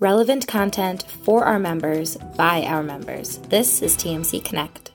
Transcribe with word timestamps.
relevant 0.00 0.46
content 0.46 1.02
for 1.24 1.44
our 1.44 1.58
members 1.58 2.16
by 2.36 2.62
our 2.62 2.82
members. 2.82 3.38
This 3.48 3.82
is 3.82 3.96
TMC 3.96 4.44
Connect. 4.44 4.92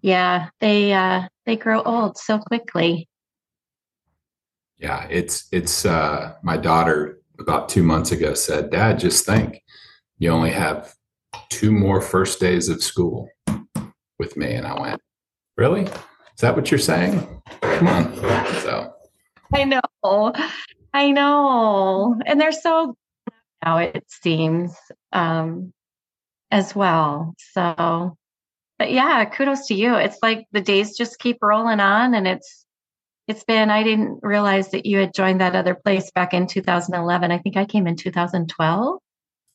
Yeah, 0.00 0.50
they 0.60 0.92
uh, 0.92 1.22
they 1.46 1.56
grow 1.56 1.82
old 1.82 2.16
so 2.16 2.38
quickly. 2.38 3.08
Yeah, 4.78 5.06
it's 5.10 5.48
it's 5.50 5.84
uh, 5.84 6.34
my 6.42 6.56
daughter 6.56 7.18
about 7.40 7.68
two 7.68 7.82
months 7.82 8.12
ago 8.12 8.34
said, 8.34 8.70
"Dad, 8.70 9.00
just 9.00 9.26
think, 9.26 9.62
you 10.18 10.30
only 10.30 10.50
have 10.50 10.94
two 11.48 11.72
more 11.72 12.00
first 12.00 12.38
days 12.38 12.68
of 12.68 12.84
school 12.84 13.28
with 14.18 14.36
me," 14.36 14.52
and 14.52 14.66
I 14.66 14.80
went, 14.80 15.00
"Really? 15.56 15.82
Is 15.82 16.40
that 16.40 16.54
what 16.54 16.70
you're 16.70 16.78
saying? 16.78 17.42
Come 17.62 17.88
on!" 17.88 18.14
So 18.62 18.92
I 19.52 19.64
know, 19.64 19.80
I 20.92 21.10
know, 21.10 22.18
and 22.24 22.40
they're 22.40 22.52
so 22.52 22.96
now 23.64 23.78
it 23.78 24.04
seems 24.08 24.74
um, 25.12 25.72
as 26.50 26.74
well. 26.74 27.34
So 27.52 28.16
but 28.78 28.92
yeah, 28.92 29.24
kudos 29.24 29.66
to 29.68 29.74
you. 29.74 29.94
It's 29.94 30.18
like 30.22 30.46
the 30.52 30.60
days 30.60 30.96
just 30.96 31.18
keep 31.18 31.38
rolling 31.42 31.80
on 31.80 32.14
and 32.14 32.26
it's 32.26 32.64
it's 33.26 33.44
been 33.44 33.70
I 33.70 33.82
didn't 33.82 34.20
realize 34.22 34.70
that 34.70 34.86
you 34.86 34.98
had 34.98 35.14
joined 35.14 35.40
that 35.40 35.56
other 35.56 35.74
place 35.74 36.10
back 36.10 36.32
in 36.32 36.46
2011. 36.46 37.30
I 37.30 37.38
think 37.38 37.56
I 37.56 37.64
came 37.64 37.86
in 37.86 37.96
2012. 37.96 38.98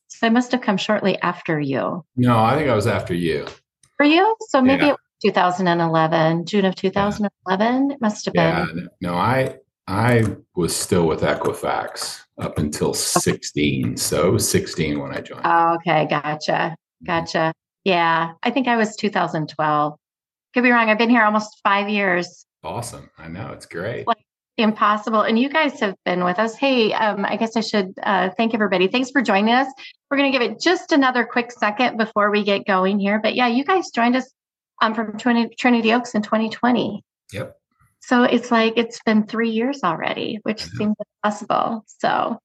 So 0.07 0.27
I 0.27 0.29
must 0.29 0.51
have 0.51 0.61
come 0.61 0.75
shortly 0.75 1.17
after 1.21 1.59
you. 1.59 2.03
No, 2.17 2.37
I 2.37 2.55
think 2.55 2.69
I 2.69 2.75
was 2.75 2.87
after 2.87 3.13
you. 3.13 3.47
For 3.95 4.05
you? 4.05 4.35
So 4.49 4.61
maybe 4.61 4.83
yeah. 4.83 4.89
it 4.89 4.97
was 5.23 5.33
2011, 5.33 6.45
June 6.47 6.65
of 6.65 6.75
2011. 6.75 7.89
Yeah. 7.89 7.95
It 7.95 8.01
must 8.01 8.25
have 8.25 8.33
yeah, 8.35 8.65
been. 8.65 8.89
No, 8.99 9.13
I 9.13 9.55
I 9.87 10.23
was 10.55 10.75
still 10.75 11.07
with 11.07 11.21
Equifax 11.21 12.21
up 12.39 12.57
until 12.57 12.93
16. 12.93 13.97
So 13.97 14.27
it 14.27 14.31
was 14.31 14.49
16 14.49 14.99
when 14.99 15.11
I 15.11 15.21
joined. 15.21 15.41
Oh, 15.43 15.75
okay, 15.75 16.07
gotcha. 16.09 16.75
Gotcha. 17.05 17.53
Yeah, 17.83 18.33
I 18.43 18.51
think 18.51 18.67
I 18.67 18.77
was 18.77 18.95
2012. 18.95 19.95
Could 20.53 20.63
be 20.63 20.69
wrong. 20.69 20.89
I've 20.89 20.97
been 20.97 21.09
here 21.09 21.23
almost 21.23 21.59
five 21.63 21.89
years. 21.89 22.45
Awesome. 22.63 23.09
I 23.17 23.27
know. 23.27 23.51
It's 23.53 23.65
great. 23.65 24.05
Like, 24.05 24.23
impossible. 24.57 25.21
And 25.21 25.39
you 25.39 25.49
guys 25.49 25.79
have 25.79 25.95
been 26.05 26.23
with 26.23 26.39
us. 26.39 26.55
Hey, 26.55 26.93
um, 26.93 27.25
I 27.25 27.35
guess 27.37 27.55
I 27.55 27.61
should 27.61 27.93
uh, 28.03 28.29
thank 28.37 28.53
everybody. 28.53 28.87
Thanks 28.87 29.09
for 29.09 29.21
joining 29.21 29.53
us. 29.53 29.67
We're 30.09 30.17
going 30.17 30.31
to 30.31 30.37
give 30.37 30.49
it 30.49 30.59
just 30.59 30.91
another 30.91 31.25
quick 31.25 31.51
second 31.51 31.97
before 31.97 32.31
we 32.31 32.43
get 32.43 32.65
going 32.65 32.99
here. 32.99 33.19
But 33.19 33.35
yeah, 33.35 33.47
you 33.47 33.63
guys 33.63 33.89
joined 33.93 34.15
us 34.15 34.31
um, 34.81 34.93
from 34.93 35.17
Trinity, 35.17 35.55
Trinity 35.57 35.93
Oaks 35.93 36.15
in 36.15 36.21
2020. 36.21 37.03
Yep. 37.33 37.55
So 38.01 38.23
it's 38.23 38.51
like 38.51 38.73
it's 38.77 39.01
been 39.03 39.25
three 39.25 39.51
years 39.51 39.81
already, 39.83 40.39
which 40.43 40.63
seems 40.63 40.95
impossible. 41.23 41.85
So 41.99 42.39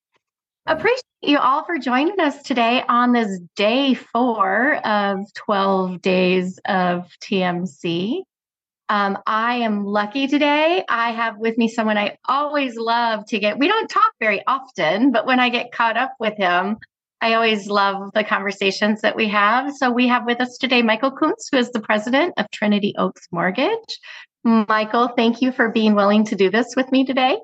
Appreciate 0.69 1.03
you 1.23 1.39
all 1.39 1.65
for 1.65 1.79
joining 1.79 2.19
us 2.19 2.43
today 2.43 2.83
on 2.89 3.13
this 3.13 3.39
day 3.55 3.95
four 3.95 4.75
of 4.85 5.21
12 5.35 6.03
days 6.03 6.59
of 6.67 7.09
TMC. 7.23 8.23
Um, 8.89 9.17
I 9.29 9.59
am 9.59 9.85
lucky 9.85 10.27
today. 10.27 10.83
I 10.89 11.13
have 11.13 11.39
with 11.39 11.57
me 11.57 11.69
someone 11.69 11.97
I 11.97 12.19
always 12.29 12.77
love 12.77 13.27
to 13.27 13.39
get. 13.39 13.61
We 13.61 13.69
don't 13.69 13.89
talk 13.89 14.13
very 14.19 14.45
often, 14.49 15.13
but 15.13 15.25
when 15.25 15.39
I 15.39 15.51
get 15.51 15.71
caught 15.71 15.97
up 15.97 16.15
with 16.19 16.37
him, 16.37 16.79
I 17.21 17.35
always 17.35 17.69
love 17.69 18.11
the 18.15 18.25
conversations 18.25 19.03
that 19.03 19.15
we 19.15 19.29
have. 19.29 19.73
So 19.77 19.93
we 19.93 20.09
have 20.09 20.27
with 20.27 20.41
us 20.41 20.59
today 20.59 20.83
Michael 20.83 21.13
Kuentz, 21.13 21.49
who 21.51 21.59
is 21.59 21.71
the 21.71 21.81
president 21.81 22.35
of 22.39 22.51
Trinity 22.51 22.93
Oaks 22.99 23.29
Mortgage. 23.31 24.01
Michael, 24.47 25.09
thank 25.09 25.43
you 25.43 25.51
for 25.51 25.71
being 25.71 25.97
willing 25.97 26.25
to 26.27 26.37
do 26.37 26.51
this 26.51 26.75
with 26.77 26.93
me 26.93 27.05
today. 27.05 27.37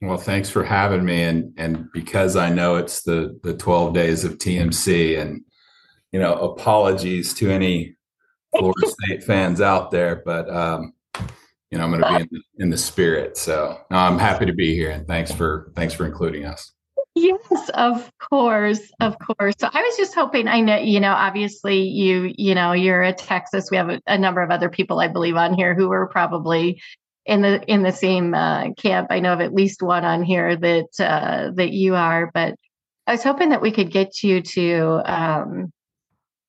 Well, 0.00 0.18
thanks 0.18 0.48
for 0.48 0.62
having 0.62 1.04
me, 1.04 1.22
and 1.22 1.52
and 1.56 1.90
because 1.92 2.36
I 2.36 2.50
know 2.50 2.76
it's 2.76 3.02
the 3.02 3.38
the 3.42 3.54
twelve 3.54 3.92
days 3.92 4.24
of 4.24 4.38
TMC, 4.38 5.20
and 5.20 5.42
you 6.12 6.20
know, 6.20 6.34
apologies 6.34 7.34
to 7.34 7.50
any 7.50 7.96
Florida 8.56 8.86
State 9.02 9.24
fans 9.24 9.60
out 9.60 9.90
there, 9.90 10.22
but 10.24 10.48
um, 10.48 10.92
you 11.70 11.78
know, 11.78 11.84
I'm 11.84 11.90
going 11.90 12.02
to 12.02 12.08
be 12.08 12.22
in 12.22 12.28
the, 12.30 12.62
in 12.64 12.70
the 12.70 12.78
spirit. 12.78 13.36
So 13.36 13.80
no, 13.90 13.96
I'm 13.96 14.18
happy 14.18 14.46
to 14.46 14.52
be 14.52 14.76
here, 14.76 14.90
and 14.90 15.08
thanks 15.08 15.32
for 15.32 15.72
thanks 15.74 15.94
for 15.94 16.06
including 16.06 16.44
us. 16.44 16.73
Yes, 17.14 17.70
of 17.74 18.10
course, 18.18 18.90
of 19.00 19.16
course. 19.20 19.54
So 19.58 19.68
I 19.72 19.82
was 19.82 19.96
just 19.96 20.14
hoping. 20.14 20.48
I 20.48 20.60
know, 20.60 20.78
you 20.78 20.98
know, 20.98 21.12
obviously 21.12 21.82
you, 21.82 22.32
you 22.36 22.56
know, 22.56 22.72
you're 22.72 23.02
a 23.02 23.12
Texas. 23.12 23.68
We 23.70 23.76
have 23.76 23.88
a, 23.88 24.00
a 24.06 24.18
number 24.18 24.42
of 24.42 24.50
other 24.50 24.68
people, 24.68 24.98
I 24.98 25.06
believe, 25.06 25.36
on 25.36 25.54
here 25.54 25.74
who 25.76 25.92
are 25.92 26.08
probably 26.08 26.80
in 27.24 27.42
the 27.42 27.62
in 27.70 27.82
the 27.84 27.92
same 27.92 28.34
uh, 28.34 28.72
camp. 28.72 29.08
I 29.10 29.20
know 29.20 29.32
of 29.32 29.40
at 29.40 29.54
least 29.54 29.80
one 29.80 30.04
on 30.04 30.24
here 30.24 30.56
that 30.56 30.88
uh, 30.98 31.52
that 31.54 31.72
you 31.72 31.94
are, 31.94 32.30
but 32.34 32.56
I 33.06 33.12
was 33.12 33.22
hoping 33.22 33.50
that 33.50 33.62
we 33.62 33.70
could 33.70 33.92
get 33.92 34.22
you 34.24 34.40
to 34.42 35.02
um, 35.04 35.72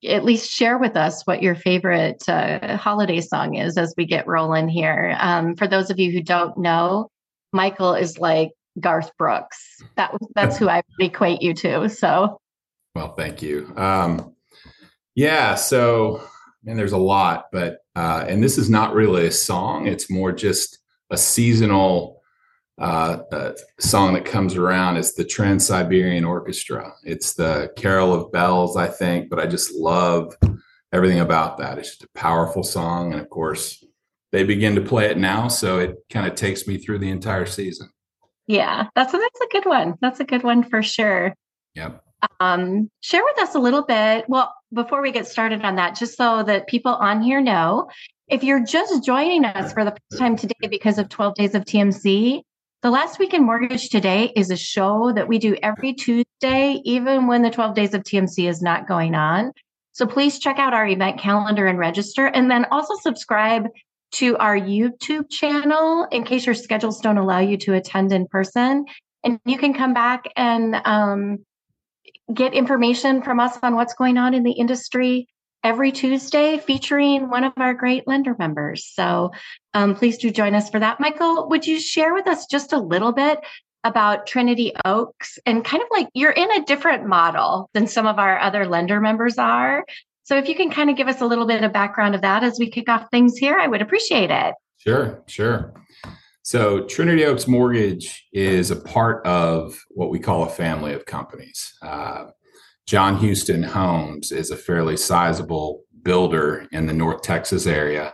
at 0.03 0.25
least 0.25 0.51
share 0.51 0.79
with 0.79 0.95
us 0.97 1.25
what 1.27 1.43
your 1.43 1.55
favorite 1.55 2.27
uh, 2.27 2.77
holiday 2.77 3.21
song 3.21 3.55
is 3.55 3.77
as 3.77 3.93
we 3.97 4.05
get 4.05 4.27
rolling 4.27 4.67
here. 4.67 5.15
Um, 5.19 5.55
for 5.55 5.67
those 5.67 5.91
of 5.91 5.99
you 5.99 6.11
who 6.11 6.23
don't 6.23 6.57
know, 6.57 7.09
Michael 7.53 7.93
is 7.93 8.17
like 8.17 8.49
Garth 8.79 9.11
Brooks. 9.17 9.81
That 9.95 10.15
that's 10.35 10.57
who 10.57 10.69
I 10.69 10.77
would 10.77 11.05
equate 11.07 11.41
you 11.41 11.53
to. 11.55 11.89
So, 11.89 12.39
well, 12.95 13.13
thank 13.13 13.41
you. 13.41 13.71
Um, 13.75 14.35
yeah, 15.15 15.55
so 15.55 16.21
and 16.65 16.77
there's 16.77 16.91
a 16.91 16.97
lot, 16.97 17.45
but 17.51 17.79
uh, 17.95 18.25
and 18.27 18.43
this 18.43 18.57
is 18.57 18.69
not 18.69 18.93
really 18.93 19.27
a 19.27 19.31
song; 19.31 19.87
it's 19.87 20.09
more 20.09 20.31
just 20.31 20.79
a 21.09 21.17
seasonal 21.17 22.21
uh, 22.77 23.19
uh, 23.31 23.53
song 23.79 24.13
that 24.13 24.25
comes 24.25 24.55
around. 24.55 24.97
It's 24.97 25.13
the 25.13 25.23
Trans 25.23 25.65
Siberian 25.65 26.25
Orchestra. 26.25 26.93
It's 27.03 27.33
the 27.33 27.71
Carol 27.77 28.13
of 28.13 28.31
Bells, 28.31 28.75
I 28.75 28.87
think, 28.87 29.29
but 29.29 29.39
I 29.39 29.45
just 29.45 29.73
love 29.73 30.35
everything 30.91 31.19
about 31.19 31.57
that. 31.59 31.77
It's 31.77 31.89
just 31.89 32.03
a 32.03 32.09
powerful 32.19 32.63
song, 32.63 33.13
and 33.13 33.21
of 33.21 33.29
course, 33.29 33.83
they 34.31 34.43
begin 34.43 34.75
to 34.75 34.81
play 34.81 35.05
it 35.05 35.17
now, 35.17 35.47
so 35.47 35.79
it 35.79 35.95
kind 36.09 36.27
of 36.27 36.35
takes 36.35 36.67
me 36.67 36.77
through 36.77 36.99
the 36.99 37.09
entire 37.09 37.45
season. 37.45 37.89
Yeah, 38.47 38.88
that's 38.95 39.13
a, 39.13 39.17
that's 39.17 39.41
a 39.41 39.47
good 39.51 39.66
one. 39.66 39.95
That's 40.01 40.19
a 40.19 40.25
good 40.25 40.44
one 40.44 40.63
for 40.63 40.83
sure. 40.83 41.35
Yep 41.73 42.06
um, 42.39 42.89
share 43.01 43.23
with 43.23 43.39
us 43.39 43.56
a 43.56 43.59
little 43.59 43.83
bit. 43.83 44.25
Well, 44.28 44.53
before 44.73 45.01
we 45.01 45.11
get 45.11 45.28
started 45.28 45.63
on 45.63 45.75
that, 45.75 45.95
just 45.95 46.17
so 46.17 46.44
that 46.44 46.67
people 46.67 46.94
on 46.94 47.22
here 47.22 47.41
know, 47.41 47.89
if 48.28 48.44
you're 48.44 48.63
just 48.63 49.03
joining 49.03 49.45
us 49.45 49.73
for 49.73 49.85
the 49.85 49.91
first 49.91 50.19
time 50.19 50.35
today 50.35 50.67
because 50.69 50.97
of 50.97 51.09
12 51.09 51.35
Days 51.35 51.55
of 51.55 51.66
TMC, 51.66 52.41
the 52.81 52.89
Last 52.89 53.19
Week 53.19 53.34
in 53.34 53.44
Mortgage 53.44 53.89
Today 53.89 54.31
is 54.35 54.51
a 54.51 54.57
show 54.57 55.11
that 55.13 55.28
we 55.28 55.39
do 55.39 55.55
every 55.63 55.94
Tuesday, 55.94 56.81
even 56.84 57.28
when 57.28 57.41
the 57.41 57.50
12 57.50 57.75
Days 57.75 57.94
of 57.94 58.03
TMC 58.03 58.47
is 58.47 58.61
not 58.61 58.88
going 58.88 59.16
on. 59.16 59.51
So 59.91 60.05
please 60.05 60.39
check 60.39 60.59
out 60.59 60.73
our 60.73 60.88
event 60.88 61.19
calendar 61.19 61.67
and 61.67 61.79
register, 61.79 62.25
and 62.25 62.51
then 62.51 62.66
also 62.66 62.95
subscribe 62.95 63.67
to 64.15 64.37
our 64.37 64.57
YouTube 64.57 65.29
channel 65.29 66.07
in 66.11 66.23
case 66.23 66.45
your 66.45 66.55
schedules 66.55 66.99
don't 66.99 67.17
allow 67.17 67.39
you 67.39 67.57
to 67.57 67.73
attend 67.73 68.11
in 68.11 68.27
person. 68.27 68.85
And 69.23 69.39
you 69.45 69.57
can 69.57 69.73
come 69.73 69.93
back 69.93 70.25
and 70.35 70.75
um, 70.85 71.45
get 72.33 72.53
information 72.53 73.21
from 73.21 73.39
us 73.39 73.57
on 73.63 73.75
what's 73.75 73.93
going 73.93 74.17
on 74.17 74.33
in 74.33 74.43
the 74.43 74.51
industry 74.51 75.27
every 75.63 75.91
Tuesday 75.91 76.59
featuring 76.59 77.29
one 77.29 77.43
of 77.43 77.53
our 77.57 77.73
great 77.73 78.07
lender 78.07 78.35
members. 78.37 78.85
So 78.93 79.31
um, 79.73 79.95
please 79.95 80.17
do 80.17 80.29
join 80.29 80.53
us 80.53 80.69
for 80.69 80.79
that. 80.79 80.99
Michael, 80.99 81.49
would 81.49 81.65
you 81.65 81.79
share 81.79 82.13
with 82.13 82.27
us 82.27 82.45
just 82.45 82.71
a 82.71 82.79
little 82.79 83.13
bit 83.13 83.39
about 83.85 84.25
Trinity 84.25 84.73
Oaks 84.83 85.37
and 85.45 85.63
kind 85.63 85.81
of 85.81 85.87
like 85.91 86.07
you're 86.13 86.31
in 86.31 86.51
a 86.51 86.65
different 86.65 87.05
model 87.05 87.69
than 87.73 87.87
some 87.87 88.07
of 88.07 88.17
our 88.17 88.39
other 88.39 88.65
lender 88.67 88.99
members 88.99 89.37
are. 89.37 89.85
So 90.25 90.35
if 90.37 90.49
you 90.49 90.55
can 90.55 90.71
kind 90.71 90.89
of 90.89 90.97
give 90.97 91.07
us 91.07 91.21
a 91.21 91.25
little 91.25 91.45
bit 91.45 91.63
of 91.63 91.71
background 91.71 92.15
of 92.15 92.21
that 92.21 92.43
as 92.43 92.57
we 92.59 92.67
kick 92.69 92.89
off 92.89 93.05
things 93.11 93.37
here, 93.37 93.59
I 93.59 93.67
would 93.67 93.83
appreciate 93.83 94.31
it. 94.31 94.55
Sure, 94.77 95.23
sure. 95.27 95.73
So, 96.41 96.83
Trinity 96.85 97.25
Oaks 97.25 97.47
Mortgage 97.47 98.27
is 98.33 98.71
a 98.71 98.75
part 98.75 99.25
of 99.25 99.79
what 99.89 100.09
we 100.09 100.19
call 100.19 100.43
a 100.43 100.49
family 100.49 100.93
of 100.93 101.05
companies. 101.05 101.73
Uh, 101.81 102.25
John 102.87 103.17
Houston 103.17 103.61
Homes 103.61 104.31
is 104.31 104.49
a 104.49 104.57
fairly 104.57 104.97
sizable 104.97 105.83
builder 106.01 106.67
in 106.71 106.87
the 106.87 106.93
North 106.93 107.21
Texas 107.21 107.67
area, 107.67 108.13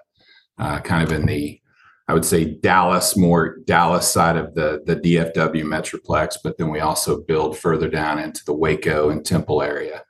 uh, 0.58 0.80
kind 0.80 1.04
of 1.04 1.14
in 1.14 1.26
the, 1.26 1.62
I 2.10 2.14
would 2.14 2.26
say, 2.26 2.46
Dallas, 2.46 3.16
more 3.16 3.58
Dallas 3.66 4.08
side 4.08 4.36
of 4.36 4.54
the, 4.54 4.82
the 4.86 4.98
DFW 4.98 5.64
Metroplex, 5.64 6.38
but 6.44 6.58
then 6.58 6.70
we 6.70 6.82
also 6.82 7.22
build 7.22 7.58
further 7.58 7.90
down 7.90 8.20
into 8.20 8.44
the 8.46 8.54
Waco 8.54 9.10
and 9.10 9.26
Temple 9.26 9.62
area. 9.62 10.04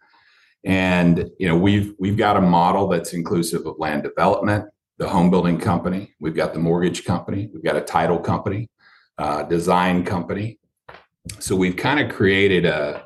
And 0.63 1.29
you 1.39 1.47
know 1.47 1.57
we've 1.57 1.93
we've 1.97 2.17
got 2.17 2.37
a 2.37 2.41
model 2.41 2.87
that's 2.87 3.13
inclusive 3.13 3.65
of 3.65 3.79
land 3.79 4.03
development, 4.03 4.65
the 5.01 5.09
home 5.09 5.31
building 5.31 5.57
company, 5.57 6.13
we've 6.19 6.35
got 6.35 6.53
the 6.53 6.59
mortgage 6.59 7.05
company, 7.05 7.49
we've 7.51 7.63
got 7.63 7.75
a 7.75 7.81
title 7.81 8.19
company, 8.19 8.69
uh, 9.17 9.41
design 9.43 10.05
company. 10.05 10.59
So 11.39 11.55
we've 11.55 11.75
kind 11.75 11.99
of 11.99 12.15
created 12.15 12.65
a, 12.65 13.05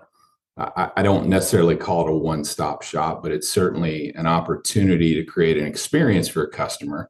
I, 0.57 0.91
I 0.97 1.03
don't 1.03 1.27
necessarily 1.27 1.77
call 1.77 2.05
it 2.05 2.11
a 2.11 2.15
one 2.15 2.43
stop 2.43 2.83
shop, 2.83 3.23
but 3.23 3.31
it's 3.31 3.47
certainly 3.47 4.13
an 4.15 4.27
opportunity 4.27 5.15
to 5.15 5.23
create 5.23 5.57
an 5.57 5.65
experience 5.65 6.27
for 6.27 6.43
a 6.43 6.49
customer 6.49 7.09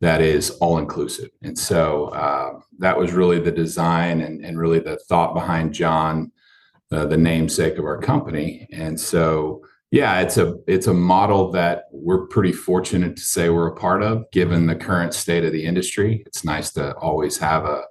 that 0.00 0.20
is 0.20 0.50
all 0.60 0.78
inclusive. 0.78 1.28
And 1.42 1.56
so 1.56 2.06
uh, 2.06 2.60
that 2.78 2.98
was 2.98 3.12
really 3.12 3.38
the 3.38 3.52
design 3.52 4.22
and, 4.22 4.42
and 4.44 4.58
really 4.58 4.80
the 4.80 4.96
thought 5.08 5.34
behind 5.34 5.74
John, 5.74 6.32
uh, 6.90 7.04
the 7.04 7.18
namesake 7.18 7.76
of 7.76 7.84
our 7.84 7.98
company. 7.98 8.66
And 8.72 8.98
so, 8.98 9.62
yeah, 9.92 10.20
it's 10.20 10.38
a 10.38 10.56
it's 10.66 10.86
a 10.86 10.94
model 10.94 11.50
that 11.50 11.84
we're 11.92 12.26
pretty 12.26 12.52
fortunate 12.52 13.14
to 13.14 13.22
say 13.22 13.50
we're 13.50 13.68
a 13.68 13.76
part 13.76 14.02
of, 14.02 14.24
given 14.32 14.66
the 14.66 14.74
current 14.74 15.12
state 15.12 15.44
of 15.44 15.52
the 15.52 15.66
industry. 15.66 16.22
It's 16.24 16.46
nice 16.46 16.72
to 16.72 16.94
always 16.94 17.36
have 17.36 17.66
a, 17.66 17.84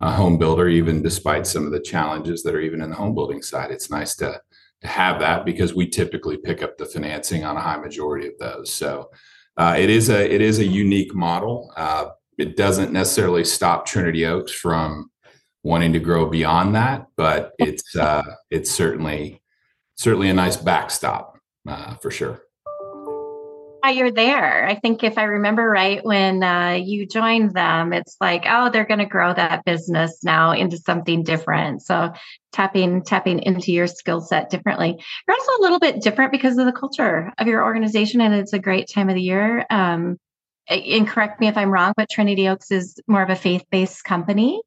a 0.00 0.12
home 0.12 0.38
builder, 0.38 0.68
even 0.68 1.02
despite 1.02 1.48
some 1.48 1.66
of 1.66 1.72
the 1.72 1.80
challenges 1.80 2.44
that 2.44 2.54
are 2.54 2.60
even 2.60 2.80
in 2.80 2.90
the 2.90 2.96
home 2.96 3.12
building 3.12 3.42
side. 3.42 3.72
It's 3.72 3.90
nice 3.90 4.14
to 4.16 4.40
to 4.82 4.86
have 4.86 5.18
that 5.18 5.44
because 5.44 5.74
we 5.74 5.88
typically 5.88 6.36
pick 6.36 6.62
up 6.62 6.78
the 6.78 6.86
financing 6.86 7.44
on 7.44 7.56
a 7.56 7.60
high 7.60 7.78
majority 7.78 8.28
of 8.28 8.38
those. 8.38 8.72
So 8.72 9.10
uh, 9.56 9.74
it 9.76 9.90
is 9.90 10.10
a 10.10 10.32
it 10.32 10.40
is 10.40 10.60
a 10.60 10.64
unique 10.64 11.12
model. 11.12 11.72
Uh, 11.76 12.10
it 12.38 12.56
doesn't 12.56 12.92
necessarily 12.92 13.44
stop 13.44 13.84
Trinity 13.84 14.26
Oaks 14.26 14.52
from 14.52 15.10
wanting 15.64 15.92
to 15.92 15.98
grow 15.98 16.30
beyond 16.30 16.76
that, 16.76 17.08
but 17.16 17.50
it's 17.58 17.96
uh, 17.96 18.22
it's 18.48 18.70
certainly 18.70 19.42
certainly 19.96 20.30
a 20.30 20.34
nice 20.34 20.56
backstop 20.56 21.34
uh, 21.68 21.94
for 21.96 22.10
sure 22.10 22.42
you're 23.90 24.10
there. 24.10 24.66
I 24.66 24.74
think 24.74 25.02
if 25.02 25.18
I 25.18 25.24
remember 25.24 25.68
right, 25.68 26.04
when 26.04 26.42
uh, 26.42 26.78
you 26.82 27.06
joined 27.06 27.54
them, 27.54 27.92
it's 27.92 28.16
like, 28.20 28.44
oh, 28.46 28.70
they're 28.70 28.86
going 28.86 28.98
to 28.98 29.06
grow 29.06 29.32
that 29.32 29.64
business 29.64 30.22
now 30.24 30.52
into 30.52 30.78
something 30.78 31.22
different. 31.22 31.82
So 31.82 32.12
tapping 32.52 33.02
tapping 33.02 33.40
into 33.40 33.72
your 33.72 33.86
skill 33.86 34.20
set 34.20 34.50
differently. 34.50 35.02
You're 35.26 35.36
also 35.36 35.52
a 35.60 35.62
little 35.62 35.78
bit 35.78 36.02
different 36.02 36.32
because 36.32 36.58
of 36.58 36.66
the 36.66 36.72
culture 36.72 37.32
of 37.38 37.46
your 37.46 37.64
organization, 37.64 38.20
and 38.20 38.34
it's 38.34 38.52
a 38.52 38.58
great 38.58 38.88
time 38.92 39.08
of 39.08 39.14
the 39.14 39.22
year. 39.22 39.64
Um, 39.70 40.18
and 40.68 41.08
correct 41.08 41.40
me 41.40 41.48
if 41.48 41.56
I'm 41.56 41.70
wrong, 41.70 41.94
but 41.96 42.10
Trinity 42.10 42.48
Oaks 42.48 42.70
is 42.70 43.00
more 43.06 43.22
of 43.22 43.30
a 43.30 43.36
faith 43.36 43.64
based 43.70 44.04
company 44.04 44.60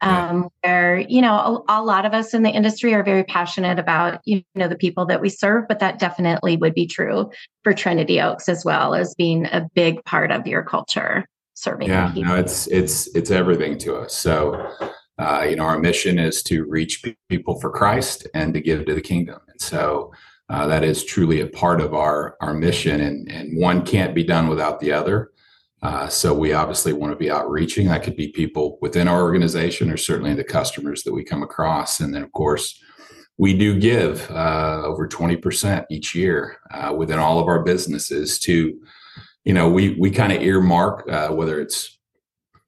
um, 0.00 0.48
where 0.62 0.98
you 0.98 1.20
know 1.20 1.64
a, 1.68 1.80
a, 1.80 1.82
lot 1.82 2.06
of 2.06 2.14
us 2.14 2.32
in 2.32 2.42
the 2.42 2.50
industry 2.50 2.94
are 2.94 3.02
very 3.02 3.24
passionate 3.24 3.78
about 3.78 4.20
you 4.24 4.42
know 4.54 4.68
the 4.68 4.76
people 4.76 5.06
that 5.06 5.20
we 5.20 5.28
serve 5.28 5.66
but 5.66 5.80
that 5.80 5.98
definitely 5.98 6.56
would 6.56 6.74
be 6.74 6.86
true 6.86 7.30
for 7.64 7.72
trinity 7.72 8.20
oaks 8.20 8.48
as 8.48 8.64
well 8.64 8.94
as 8.94 9.14
being 9.16 9.46
a 9.46 9.68
big 9.74 10.04
part 10.04 10.30
of 10.30 10.46
your 10.46 10.62
culture 10.62 11.26
serving 11.54 11.88
yeah 11.88 12.12
no 12.14 12.36
it's 12.36 12.68
it's 12.68 13.08
it's 13.16 13.30
everything 13.30 13.76
to 13.78 13.96
us. 13.96 14.14
So 14.14 14.70
uh, 15.18 15.46
you 15.48 15.56
know 15.56 15.64
our 15.64 15.78
mission 15.78 16.18
is 16.18 16.42
to 16.44 16.64
reach 16.64 17.04
people 17.28 17.60
for 17.60 17.70
christ 17.70 18.26
and 18.34 18.54
to 18.54 18.60
give 18.60 18.86
to 18.86 18.94
the 18.94 19.00
kingdom. 19.00 19.40
And 19.48 19.60
so 19.60 20.12
uh, 20.48 20.66
that 20.68 20.84
is 20.84 21.04
truly 21.04 21.40
a 21.40 21.46
part 21.46 21.80
of 21.80 21.94
our 21.94 22.36
our 22.40 22.54
mission 22.54 23.00
and 23.00 23.30
and 23.30 23.60
one 23.60 23.84
can't 23.84 24.14
be 24.14 24.24
done 24.24 24.48
without 24.48 24.80
the 24.80 24.92
other 24.92 25.32
uh, 25.82 26.08
so 26.08 26.34
we 26.34 26.52
obviously 26.52 26.92
want 26.92 27.12
to 27.12 27.16
be 27.16 27.30
outreaching. 27.30 27.88
That 27.88 28.02
could 28.02 28.16
be 28.16 28.28
people 28.28 28.78
within 28.80 29.06
our 29.06 29.22
organization 29.22 29.90
or 29.90 29.96
certainly 29.96 30.34
the 30.34 30.44
customers 30.44 31.04
that 31.04 31.12
we 31.12 31.24
come 31.24 31.42
across. 31.42 32.00
And 32.00 32.14
then, 32.14 32.22
of 32.22 32.32
course, 32.32 32.82
we 33.36 33.56
do 33.56 33.78
give 33.78 34.28
uh, 34.30 34.82
over 34.84 35.06
20% 35.06 35.84
each 35.90 36.14
year 36.14 36.56
uh, 36.72 36.92
within 36.96 37.20
all 37.20 37.38
of 37.38 37.46
our 37.46 37.62
businesses 37.62 38.38
to, 38.40 38.76
you 39.44 39.54
know, 39.54 39.68
we, 39.68 39.96
we 40.00 40.10
kind 40.10 40.32
of 40.32 40.42
earmark 40.42 41.08
uh, 41.08 41.28
whether 41.28 41.60
it's 41.60 41.98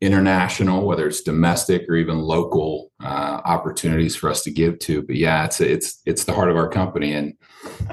international, 0.00 0.86
whether 0.86 1.06
it's 1.06 1.22
domestic 1.22 1.84
or 1.88 1.96
even 1.96 2.18
local 2.18 2.90
uh, 3.02 3.40
opportunities 3.44 4.16
for 4.16 4.30
us 4.30 4.42
to 4.42 4.50
give 4.50 4.78
to. 4.80 5.02
But 5.02 5.16
yeah, 5.16 5.44
it's 5.44 5.60
it's 5.60 6.00
it's 6.06 6.24
the 6.24 6.32
heart 6.32 6.50
of 6.50 6.56
our 6.56 6.68
company, 6.68 7.12
and 7.12 7.34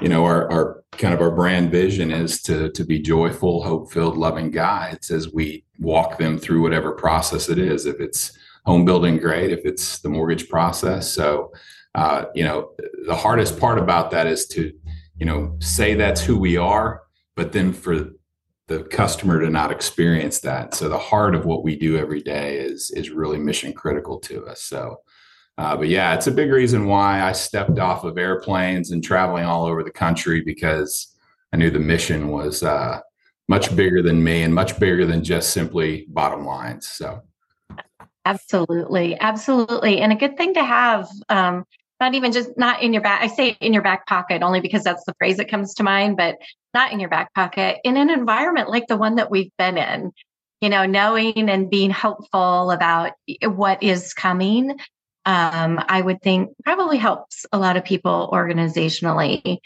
you 0.01 0.07
know 0.07 0.23
our 0.25 0.49
our 0.51 0.83
kind 0.97 1.13
of 1.13 1.21
our 1.21 1.31
brand 1.31 1.71
vision 1.71 2.11
is 2.11 2.41
to 2.43 2.69
to 2.71 2.83
be 2.83 2.99
joyful, 2.99 3.63
hope 3.63 3.91
filled, 3.91 4.17
loving 4.17 4.51
guides 4.51 5.11
as 5.11 5.31
we 5.31 5.63
walk 5.79 6.17
them 6.17 6.37
through 6.37 6.61
whatever 6.61 6.91
process 6.91 7.49
it 7.49 7.59
is. 7.59 7.85
If 7.85 7.99
it's 7.99 8.37
home 8.65 8.85
building, 8.85 9.17
great. 9.17 9.51
If 9.51 9.65
it's 9.65 9.99
the 9.99 10.09
mortgage 10.09 10.49
process, 10.49 11.09
so 11.09 11.51
uh, 11.95 12.25
you 12.35 12.43
know 12.43 12.71
the 13.05 13.15
hardest 13.15 13.59
part 13.59 13.79
about 13.79 14.11
that 14.11 14.27
is 14.27 14.47
to 14.47 14.73
you 15.17 15.25
know 15.25 15.55
say 15.59 15.93
that's 15.93 16.21
who 16.21 16.37
we 16.37 16.57
are, 16.57 17.03
but 17.35 17.51
then 17.51 17.73
for 17.73 18.11
the 18.67 18.83
customer 18.83 19.39
to 19.39 19.49
not 19.49 19.71
experience 19.71 20.39
that. 20.39 20.73
So 20.75 20.89
the 20.89 20.97
heart 20.97 21.35
of 21.35 21.45
what 21.45 21.63
we 21.63 21.77
do 21.77 21.97
every 21.97 22.21
day 22.21 22.57
is 22.57 22.91
is 22.91 23.09
really 23.09 23.37
mission 23.37 23.73
critical 23.73 24.19
to 24.21 24.45
us. 24.45 24.61
So, 24.61 24.97
uh, 25.57 25.75
but 25.75 25.87
yeah, 25.87 26.13
it's 26.13 26.27
a 26.27 26.31
big 26.31 26.51
reason 26.51 26.85
why 26.85 27.21
I 27.21 27.31
stepped 27.31 27.79
off 27.79 28.03
of 28.03 28.17
airplanes 28.17 28.91
and 28.91 29.03
traveling 29.03 29.45
all 29.45 29.65
over 29.65 29.83
the 29.83 29.91
country 29.91 30.41
because 30.41 31.15
I 31.51 31.57
knew 31.57 31.71
the 31.71 31.79
mission 31.79 32.27
was 32.29 32.61
uh, 32.61 32.99
much 33.47 33.75
bigger 33.75 34.03
than 34.03 34.23
me 34.23 34.43
and 34.43 34.53
much 34.53 34.79
bigger 34.79 35.05
than 35.05 35.23
just 35.23 35.51
simply 35.51 36.05
bottom 36.09 36.45
lines. 36.45 36.87
So. 36.87 37.21
Absolutely, 38.25 39.17
absolutely, 39.19 39.99
and 39.99 40.11
a 40.11 40.15
good 40.15 40.37
thing 40.37 40.53
to 40.53 40.63
have. 40.63 41.07
Um, 41.29 41.65
not 41.99 42.13
even 42.13 42.31
just 42.31 42.55
not 42.57 42.83
in 42.83 42.93
your 42.93 43.01
back. 43.01 43.21
I 43.23 43.27
say 43.27 43.57
in 43.59 43.73
your 43.73 43.81
back 43.81 44.05
pocket 44.05 44.43
only 44.43 44.59
because 44.59 44.83
that's 44.83 45.03
the 45.05 45.15
phrase 45.17 45.37
that 45.37 45.49
comes 45.49 45.73
to 45.75 45.83
mind, 45.83 46.17
but 46.17 46.37
not 46.73 46.91
in 46.91 46.99
your 46.99 47.09
back 47.09 47.33
pocket 47.33 47.79
in 47.83 47.97
an 47.97 48.09
environment 48.11 48.69
like 48.69 48.87
the 48.87 48.97
one 48.97 49.15
that 49.15 49.31
we've 49.31 49.51
been 49.57 49.77
in. 49.77 50.11
You 50.61 50.69
know, 50.69 50.85
knowing 50.85 51.49
and 51.49 51.69
being 51.69 51.91
hopeful 51.91 52.71
about 52.71 53.13
what 53.43 53.81
is 53.81 54.13
coming, 54.13 54.77
um, 55.27 55.83
I 55.89 56.01
would 56.01 56.21
think 56.21 56.51
probably 56.63 56.97
helps 56.97 57.45
a 57.51 57.59
lot 57.59 57.75
of 57.75 57.83
people 57.83 58.29
organizationally. 58.31 59.57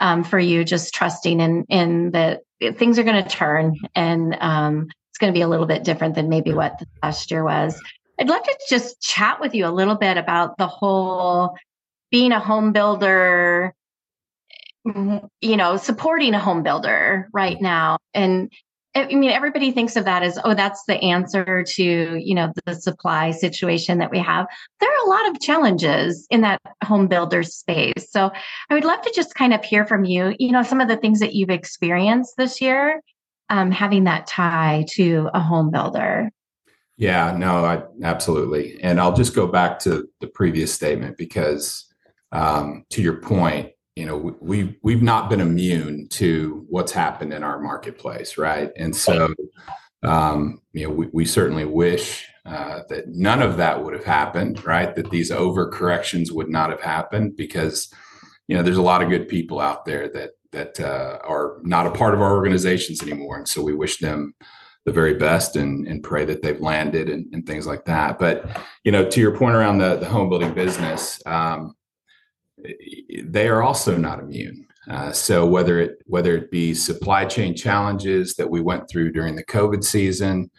Um, 0.00 0.22
for 0.22 0.38
you, 0.38 0.62
just 0.62 0.94
trusting 0.94 1.40
in 1.40 1.64
in 1.68 2.12
that 2.12 2.42
things 2.76 3.00
are 3.00 3.02
going 3.02 3.22
to 3.22 3.28
turn 3.28 3.74
and 3.96 4.36
um, 4.38 4.86
it's 5.10 5.18
going 5.18 5.32
to 5.32 5.36
be 5.36 5.42
a 5.42 5.48
little 5.48 5.66
bit 5.66 5.82
different 5.82 6.14
than 6.14 6.28
maybe 6.28 6.52
what 6.52 6.78
the 6.78 6.86
last 7.02 7.32
year 7.32 7.42
was. 7.42 7.80
I'd 8.20 8.28
love 8.28 8.44
to 8.44 8.58
just 8.68 9.00
chat 9.00 9.40
with 9.40 9.56
you 9.56 9.66
a 9.66 9.74
little 9.74 9.96
bit 9.96 10.16
about 10.16 10.56
the 10.56 10.68
whole 10.68 11.56
being 12.12 12.30
a 12.30 12.38
home 12.38 12.70
builder, 12.70 13.74
you 14.84 15.56
know, 15.56 15.76
supporting 15.78 16.34
a 16.34 16.38
home 16.38 16.62
builder 16.62 17.28
right 17.32 17.60
now. 17.60 17.98
And 18.14 18.52
I 18.98 19.14
mean, 19.14 19.30
everybody 19.30 19.70
thinks 19.70 19.96
of 19.96 20.04
that 20.04 20.22
as, 20.22 20.38
oh, 20.44 20.54
that's 20.54 20.84
the 20.84 20.96
answer 20.96 21.62
to, 21.62 21.82
you 22.16 22.34
know, 22.34 22.52
the 22.64 22.74
supply 22.74 23.30
situation 23.30 23.98
that 23.98 24.10
we 24.10 24.18
have. 24.18 24.46
There 24.80 24.90
are 24.90 25.06
a 25.06 25.08
lot 25.08 25.30
of 25.30 25.40
challenges 25.40 26.26
in 26.30 26.40
that 26.42 26.60
home 26.84 27.06
builder 27.06 27.42
space. 27.42 28.10
So 28.10 28.30
I 28.70 28.74
would 28.74 28.84
love 28.84 29.02
to 29.02 29.12
just 29.14 29.34
kind 29.34 29.54
of 29.54 29.64
hear 29.64 29.86
from 29.86 30.04
you, 30.04 30.34
you 30.38 30.50
know, 30.50 30.62
some 30.62 30.80
of 30.80 30.88
the 30.88 30.96
things 30.96 31.20
that 31.20 31.34
you've 31.34 31.50
experienced 31.50 32.34
this 32.36 32.60
year, 32.60 33.00
um, 33.48 33.70
having 33.70 34.04
that 34.04 34.26
tie 34.26 34.84
to 34.90 35.30
a 35.34 35.40
home 35.40 35.70
builder. 35.70 36.30
Yeah, 36.96 37.34
no, 37.36 37.64
I, 37.64 37.82
absolutely. 38.02 38.82
And 38.82 39.00
I'll 39.00 39.14
just 39.14 39.34
go 39.34 39.46
back 39.46 39.78
to 39.80 40.08
the 40.20 40.26
previous 40.26 40.74
statement 40.74 41.16
because 41.16 41.86
um, 42.32 42.84
to 42.90 43.00
your 43.00 43.20
point, 43.20 43.70
you 43.98 44.06
know, 44.06 44.36
we 44.40 44.78
we've 44.84 45.02
not 45.02 45.28
been 45.28 45.40
immune 45.40 46.06
to 46.10 46.64
what's 46.68 46.92
happened 46.92 47.32
in 47.32 47.42
our 47.42 47.58
marketplace, 47.58 48.38
right? 48.38 48.70
And 48.76 48.94
so, 48.94 49.34
um, 50.04 50.62
you 50.72 50.86
know, 50.86 50.94
we, 50.94 51.08
we 51.12 51.24
certainly 51.24 51.64
wish 51.64 52.24
uh, 52.46 52.82
that 52.90 53.08
none 53.08 53.42
of 53.42 53.56
that 53.56 53.82
would 53.82 53.94
have 53.94 54.04
happened, 54.04 54.64
right? 54.64 54.94
That 54.94 55.10
these 55.10 55.32
overcorrections 55.32 56.30
would 56.30 56.48
not 56.48 56.70
have 56.70 56.80
happened 56.80 57.36
because, 57.36 57.92
you 58.46 58.56
know, 58.56 58.62
there's 58.62 58.76
a 58.76 58.82
lot 58.82 59.02
of 59.02 59.08
good 59.08 59.26
people 59.26 59.58
out 59.58 59.84
there 59.84 60.08
that 60.10 60.30
that 60.52 60.78
uh, 60.78 61.18
are 61.24 61.58
not 61.64 61.88
a 61.88 61.90
part 61.90 62.14
of 62.14 62.20
our 62.20 62.36
organizations 62.36 63.02
anymore, 63.02 63.36
and 63.36 63.48
so 63.48 63.60
we 63.62 63.74
wish 63.74 63.98
them 63.98 64.32
the 64.84 64.92
very 64.92 65.14
best 65.14 65.56
and, 65.56 65.88
and 65.88 66.04
pray 66.04 66.24
that 66.24 66.40
they've 66.40 66.60
landed 66.60 67.10
and, 67.10 67.26
and 67.34 67.46
things 67.48 67.66
like 67.66 67.84
that. 67.86 68.20
But 68.20 68.62
you 68.84 68.92
know, 68.92 69.10
to 69.10 69.20
your 69.20 69.36
point 69.36 69.56
around 69.56 69.78
the, 69.78 69.96
the 69.96 70.06
home 70.06 70.28
building 70.28 70.54
business, 70.54 71.20
um, 71.26 71.74
they 73.24 73.48
are 73.48 73.62
also 73.62 73.96
not 73.96 74.20
immune. 74.20 74.66
Uh, 74.90 75.12
so 75.12 75.46
whether 75.46 75.80
it 75.80 75.98
whether 76.06 76.36
it 76.36 76.50
be 76.50 76.72
supply 76.72 77.24
chain 77.24 77.54
challenges 77.54 78.34
that 78.36 78.48
we 78.48 78.60
went 78.60 78.88
through 78.88 79.12
during 79.12 79.36
the 79.36 79.44
COVID 79.44 79.84
season, 79.84 80.50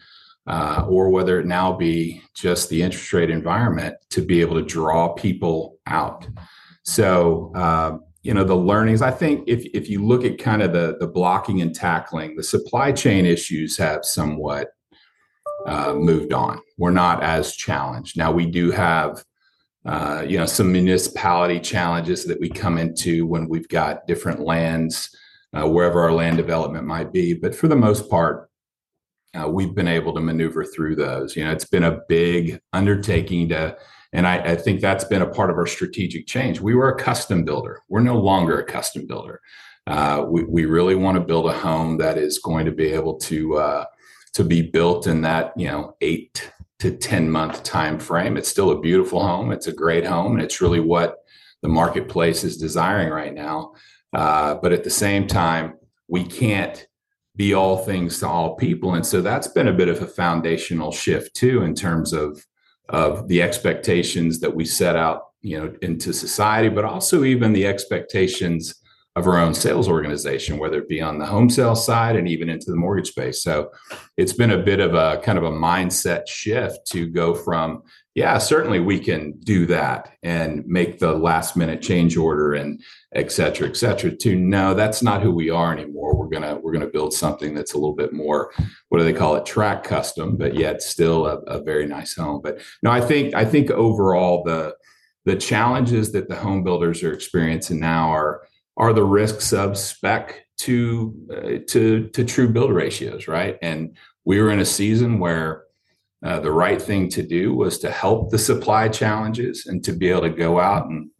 uh, 0.46 0.84
or 0.88 1.10
whether 1.10 1.40
it 1.40 1.46
now 1.46 1.72
be 1.72 2.22
just 2.34 2.68
the 2.68 2.82
interest 2.82 3.12
rate 3.12 3.30
environment 3.30 3.96
to 4.10 4.22
be 4.22 4.40
able 4.40 4.54
to 4.54 4.64
draw 4.64 5.12
people 5.14 5.78
out. 5.86 6.26
So 6.84 7.52
uh, 7.56 7.98
you 8.22 8.34
know 8.34 8.44
the 8.44 8.56
learnings. 8.56 9.02
I 9.02 9.10
think 9.10 9.48
if 9.48 9.64
if 9.74 9.88
you 9.88 10.04
look 10.04 10.24
at 10.24 10.38
kind 10.38 10.62
of 10.62 10.72
the 10.72 10.96
the 11.00 11.08
blocking 11.08 11.60
and 11.60 11.74
tackling, 11.74 12.36
the 12.36 12.42
supply 12.42 12.92
chain 12.92 13.26
issues 13.26 13.76
have 13.78 14.04
somewhat 14.04 14.68
uh, 15.66 15.94
moved 15.94 16.32
on. 16.32 16.60
We're 16.78 16.90
not 16.90 17.22
as 17.22 17.56
challenged 17.56 18.16
now. 18.16 18.30
We 18.30 18.46
do 18.46 18.70
have 18.70 19.24
uh, 19.86 20.24
you 20.26 20.36
know, 20.36 20.46
some 20.46 20.70
municipality 20.70 21.58
challenges 21.58 22.24
that 22.26 22.40
we 22.40 22.48
come 22.48 22.76
into 22.76 23.26
when 23.26 23.48
we've 23.48 23.68
got 23.68 24.06
different 24.06 24.40
lands, 24.40 25.14
uh, 25.54 25.66
wherever 25.66 26.00
our 26.00 26.12
land 26.12 26.36
development 26.36 26.86
might 26.86 27.12
be. 27.12 27.32
But 27.32 27.54
for 27.54 27.68
the 27.68 27.76
most 27.76 28.10
part, 28.10 28.50
uh, 29.34 29.48
we've 29.48 29.74
been 29.74 29.88
able 29.88 30.12
to 30.14 30.20
maneuver 30.20 30.64
through 30.64 30.96
those. 30.96 31.36
You 31.36 31.44
know, 31.44 31.52
it's 31.52 31.64
been 31.64 31.84
a 31.84 32.00
big 32.08 32.60
undertaking 32.72 33.48
to, 33.50 33.76
and 34.12 34.26
I, 34.26 34.38
I 34.38 34.56
think 34.56 34.80
that's 34.80 35.04
been 35.04 35.22
a 35.22 35.30
part 35.30 35.50
of 35.50 35.56
our 35.56 35.66
strategic 35.66 36.26
change. 36.26 36.60
We 36.60 36.74
were 36.74 36.90
a 36.90 36.98
custom 36.98 37.44
builder. 37.44 37.80
We're 37.88 38.00
no 38.00 38.18
longer 38.18 38.58
a 38.58 38.64
custom 38.64 39.06
builder. 39.06 39.40
Uh, 39.86 40.24
we, 40.28 40.44
we 40.44 40.64
really 40.66 40.94
want 40.94 41.16
to 41.16 41.24
build 41.24 41.46
a 41.46 41.52
home 41.52 41.96
that 41.98 42.18
is 42.18 42.38
going 42.38 42.66
to 42.66 42.72
be 42.72 42.88
able 42.92 43.14
to 43.18 43.56
uh, 43.56 43.84
to 44.34 44.44
be 44.44 44.62
built 44.62 45.06
in 45.06 45.22
that 45.22 45.52
you 45.56 45.66
know 45.66 45.96
eight 46.00 46.52
to 46.80 46.90
10 46.90 47.30
month 47.30 47.62
time 47.62 47.98
frame 47.98 48.36
it's 48.36 48.48
still 48.48 48.70
a 48.70 48.80
beautiful 48.80 49.22
home. 49.22 49.52
It's 49.52 49.66
a 49.66 49.72
great 49.72 50.04
home 50.04 50.32
and 50.32 50.42
it's 50.42 50.60
really 50.60 50.80
what 50.80 51.18
the 51.62 51.68
marketplace 51.68 52.42
is 52.42 52.56
desiring 52.56 53.10
right 53.10 53.34
now. 53.34 53.74
Uh, 54.12 54.54
but 54.54 54.72
at 54.72 54.82
the 54.82 54.90
same 54.90 55.26
time 55.26 55.74
we 56.08 56.24
can't 56.24 56.86
be 57.36 57.54
all 57.54 57.78
things 57.78 58.18
to 58.18 58.28
all 58.28 58.56
people 58.56 58.94
and 58.94 59.06
so 59.06 59.22
that's 59.22 59.48
been 59.48 59.68
a 59.68 59.72
bit 59.72 59.88
of 59.88 60.02
a 60.02 60.06
foundational 60.06 60.90
shift 60.90 61.34
too 61.34 61.62
in 61.62 61.74
terms 61.74 62.12
of 62.12 62.44
of 62.88 63.28
the 63.28 63.40
expectations 63.40 64.40
that 64.40 64.54
we 64.54 64.64
set 64.64 64.96
out 64.96 65.28
you 65.40 65.58
know 65.58 65.72
into 65.80 66.12
society 66.12 66.68
but 66.68 66.84
also 66.84 67.22
even 67.22 67.52
the 67.52 67.66
expectations 67.66 68.74
of 69.16 69.26
our 69.26 69.38
own 69.38 69.52
sales 69.52 69.88
organization 69.88 70.58
whether 70.58 70.78
it 70.78 70.88
be 70.88 71.00
on 71.00 71.18
the 71.18 71.26
home 71.26 71.50
sales 71.50 71.84
side 71.84 72.14
and 72.14 72.28
even 72.28 72.48
into 72.48 72.70
the 72.70 72.76
mortgage 72.76 73.08
space. 73.08 73.42
So 73.42 73.70
it's 74.16 74.32
been 74.32 74.52
a 74.52 74.58
bit 74.58 74.78
of 74.78 74.94
a 74.94 75.20
kind 75.24 75.36
of 75.36 75.44
a 75.44 75.50
mindset 75.50 76.28
shift 76.28 76.86
to 76.88 77.08
go 77.08 77.34
from 77.34 77.82
yeah 78.14 78.38
certainly 78.38 78.80
we 78.80 78.98
can 78.98 79.32
do 79.40 79.66
that 79.66 80.12
and 80.22 80.64
make 80.66 80.98
the 80.98 81.12
last 81.12 81.56
minute 81.56 81.80
change 81.82 82.16
order 82.16 82.54
and 82.54 82.80
et 83.14 83.30
cetera 83.30 83.68
et 83.68 83.76
cetera 83.76 84.14
to 84.14 84.36
no 84.36 84.74
that's 84.74 85.02
not 85.02 85.22
who 85.22 85.32
we 85.32 85.50
are 85.50 85.72
anymore. 85.72 86.16
We're 86.16 86.28
gonna 86.28 86.56
we're 86.56 86.72
gonna 86.72 86.86
build 86.86 87.12
something 87.12 87.52
that's 87.52 87.74
a 87.74 87.78
little 87.78 87.96
bit 87.96 88.12
more 88.12 88.52
what 88.90 88.98
do 88.98 89.04
they 89.04 89.12
call 89.12 89.34
it 89.34 89.44
tract 89.44 89.84
custom 89.86 90.36
but 90.36 90.54
yet 90.54 90.82
still 90.82 91.26
a, 91.26 91.38
a 91.40 91.60
very 91.60 91.86
nice 91.86 92.14
home. 92.14 92.40
But 92.42 92.60
no 92.82 92.92
i 92.92 93.00
think 93.00 93.34
i 93.34 93.44
think 93.44 93.72
overall 93.72 94.44
the 94.44 94.76
the 95.24 95.36
challenges 95.36 96.12
that 96.12 96.28
the 96.28 96.36
home 96.36 96.62
builders 96.64 97.02
are 97.02 97.12
experiencing 97.12 97.80
now 97.80 98.10
are 98.10 98.42
are 98.76 98.92
the 98.92 99.04
risks 99.04 99.52
of 99.52 99.76
spec 99.76 100.44
to 100.58 101.14
uh, 101.32 101.58
to 101.68 102.08
to 102.08 102.24
true 102.24 102.48
build 102.48 102.72
ratios 102.72 103.28
right 103.28 103.58
and 103.62 103.96
we 104.24 104.40
were 104.40 104.50
in 104.50 104.60
a 104.60 104.64
season 104.64 105.18
where 105.18 105.64
uh, 106.24 106.38
the 106.40 106.52
right 106.52 106.80
thing 106.80 107.08
to 107.08 107.22
do 107.22 107.54
was 107.54 107.78
to 107.78 107.90
help 107.90 108.30
the 108.30 108.38
supply 108.38 108.88
challenges 108.88 109.66
and 109.66 109.82
to 109.84 109.92
be 109.92 110.10
able 110.10 110.20
to 110.20 110.30
go 110.30 110.60
out 110.60 110.86
and 110.86 111.10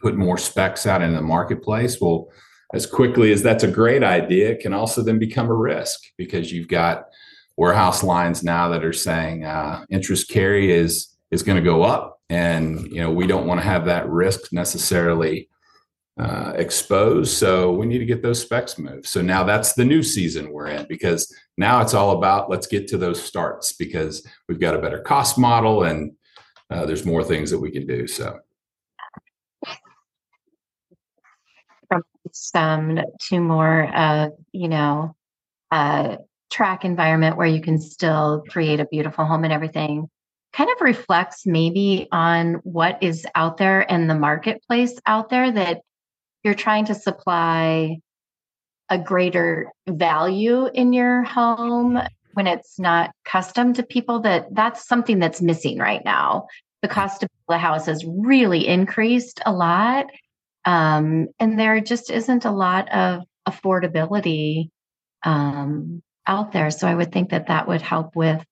put 0.00 0.16
more 0.16 0.38
specs 0.38 0.86
out 0.86 1.02
in 1.02 1.14
the 1.14 1.20
marketplace. 1.20 2.00
Well, 2.00 2.28
as 2.72 2.86
quickly 2.86 3.32
as 3.32 3.42
that's 3.42 3.64
a 3.64 3.70
great 3.70 4.02
idea, 4.02 4.50
it 4.50 4.60
can 4.60 4.72
also 4.72 5.02
then 5.02 5.18
become 5.18 5.48
a 5.48 5.54
risk 5.54 6.00
because 6.16 6.50
you've 6.50 6.68
got 6.68 7.04
warehouse 7.56 8.02
lines 8.02 8.42
now 8.42 8.68
that 8.68 8.84
are 8.84 8.92
saying 8.92 9.44
uh, 9.44 9.84
interest 9.90 10.28
carry 10.28 10.72
is 10.72 11.08
is 11.30 11.42
going 11.42 11.56
to 11.56 11.70
go 11.70 11.82
up, 11.82 12.20
and 12.28 12.80
you 12.90 13.00
know 13.00 13.10
we 13.10 13.26
don't 13.26 13.46
want 13.46 13.60
to 13.60 13.66
have 13.66 13.84
that 13.84 14.08
risk 14.08 14.52
necessarily 14.52 15.48
uh, 16.18 16.52
exposed. 16.56 17.32
So 17.32 17.72
we 17.72 17.86
need 17.86 17.98
to 17.98 18.04
get 18.04 18.22
those 18.22 18.40
specs 18.40 18.78
moved. 18.78 19.06
So 19.06 19.20
now 19.20 19.42
that's 19.42 19.72
the 19.72 19.84
new 19.84 20.02
season 20.02 20.52
we're 20.52 20.68
in 20.68 20.86
because 20.88 21.34
now 21.58 21.80
it's 21.80 21.94
all 21.94 22.16
about 22.16 22.48
let's 22.48 22.66
get 22.66 22.86
to 22.88 22.98
those 22.98 23.22
starts 23.22 23.72
because 23.72 24.26
we've 24.48 24.60
got 24.60 24.74
a 24.74 24.78
better 24.78 25.00
cost 25.00 25.38
model 25.38 25.84
and 25.84 26.12
uh, 26.70 26.86
there's 26.86 27.04
more 27.04 27.24
things 27.24 27.50
that 27.50 27.58
we 27.58 27.70
can 27.70 27.86
do. 27.86 28.06
So 28.06 28.38
some 32.32 32.98
to 33.20 33.38
more 33.38 33.94
of 33.94 34.32
you 34.52 34.68
know 34.68 35.14
tract 36.50 36.84
environment 36.84 37.36
where 37.36 37.46
you 37.46 37.60
can 37.60 37.80
still 37.80 38.44
create 38.48 38.78
a 38.78 38.86
beautiful 38.86 39.24
home 39.24 39.44
and 39.44 39.52
everything 39.52 40.08
kind 40.52 40.70
of 40.70 40.80
reflects 40.80 41.46
maybe 41.46 42.06
on 42.12 42.54
what 42.62 43.02
is 43.02 43.26
out 43.34 43.56
there 43.56 43.82
in 43.82 44.06
the 44.06 44.14
marketplace 44.14 44.94
out 45.04 45.28
there 45.28 45.50
that 45.50 45.80
you're 46.44 46.54
trying 46.54 46.84
to 46.86 46.94
supply 46.94 47.98
a 48.90 48.98
greater 48.98 49.72
value 49.88 50.66
in 50.66 50.92
your 50.92 51.22
home 51.22 51.98
when 52.34 52.46
it's 52.46 52.78
not 52.78 53.10
custom 53.24 53.72
to 53.72 53.82
people 53.82 54.20
that 54.20 54.54
that's 54.54 54.86
something 54.86 55.18
that's 55.18 55.40
missing 55.40 55.78
right 55.78 56.04
now. 56.04 56.46
The 56.82 56.88
cost 56.88 57.22
of 57.22 57.30
the 57.48 57.58
house 57.58 57.86
has 57.86 58.04
really 58.04 58.66
increased 58.66 59.40
a 59.46 59.52
lot 59.52 60.06
um, 60.64 61.28
and 61.38 61.58
there 61.58 61.80
just 61.80 62.10
isn't 62.10 62.44
a 62.44 62.50
lot 62.50 62.90
of 62.92 63.22
affordability 63.48 64.70
um, 65.22 66.02
out 66.26 66.52
there. 66.52 66.70
So 66.70 66.88
i 66.88 66.94
would 66.94 67.12
think 67.12 67.30
that 67.30 67.48
that 67.48 67.68
would 67.68 67.82
help 67.82 68.16
with 68.16 68.44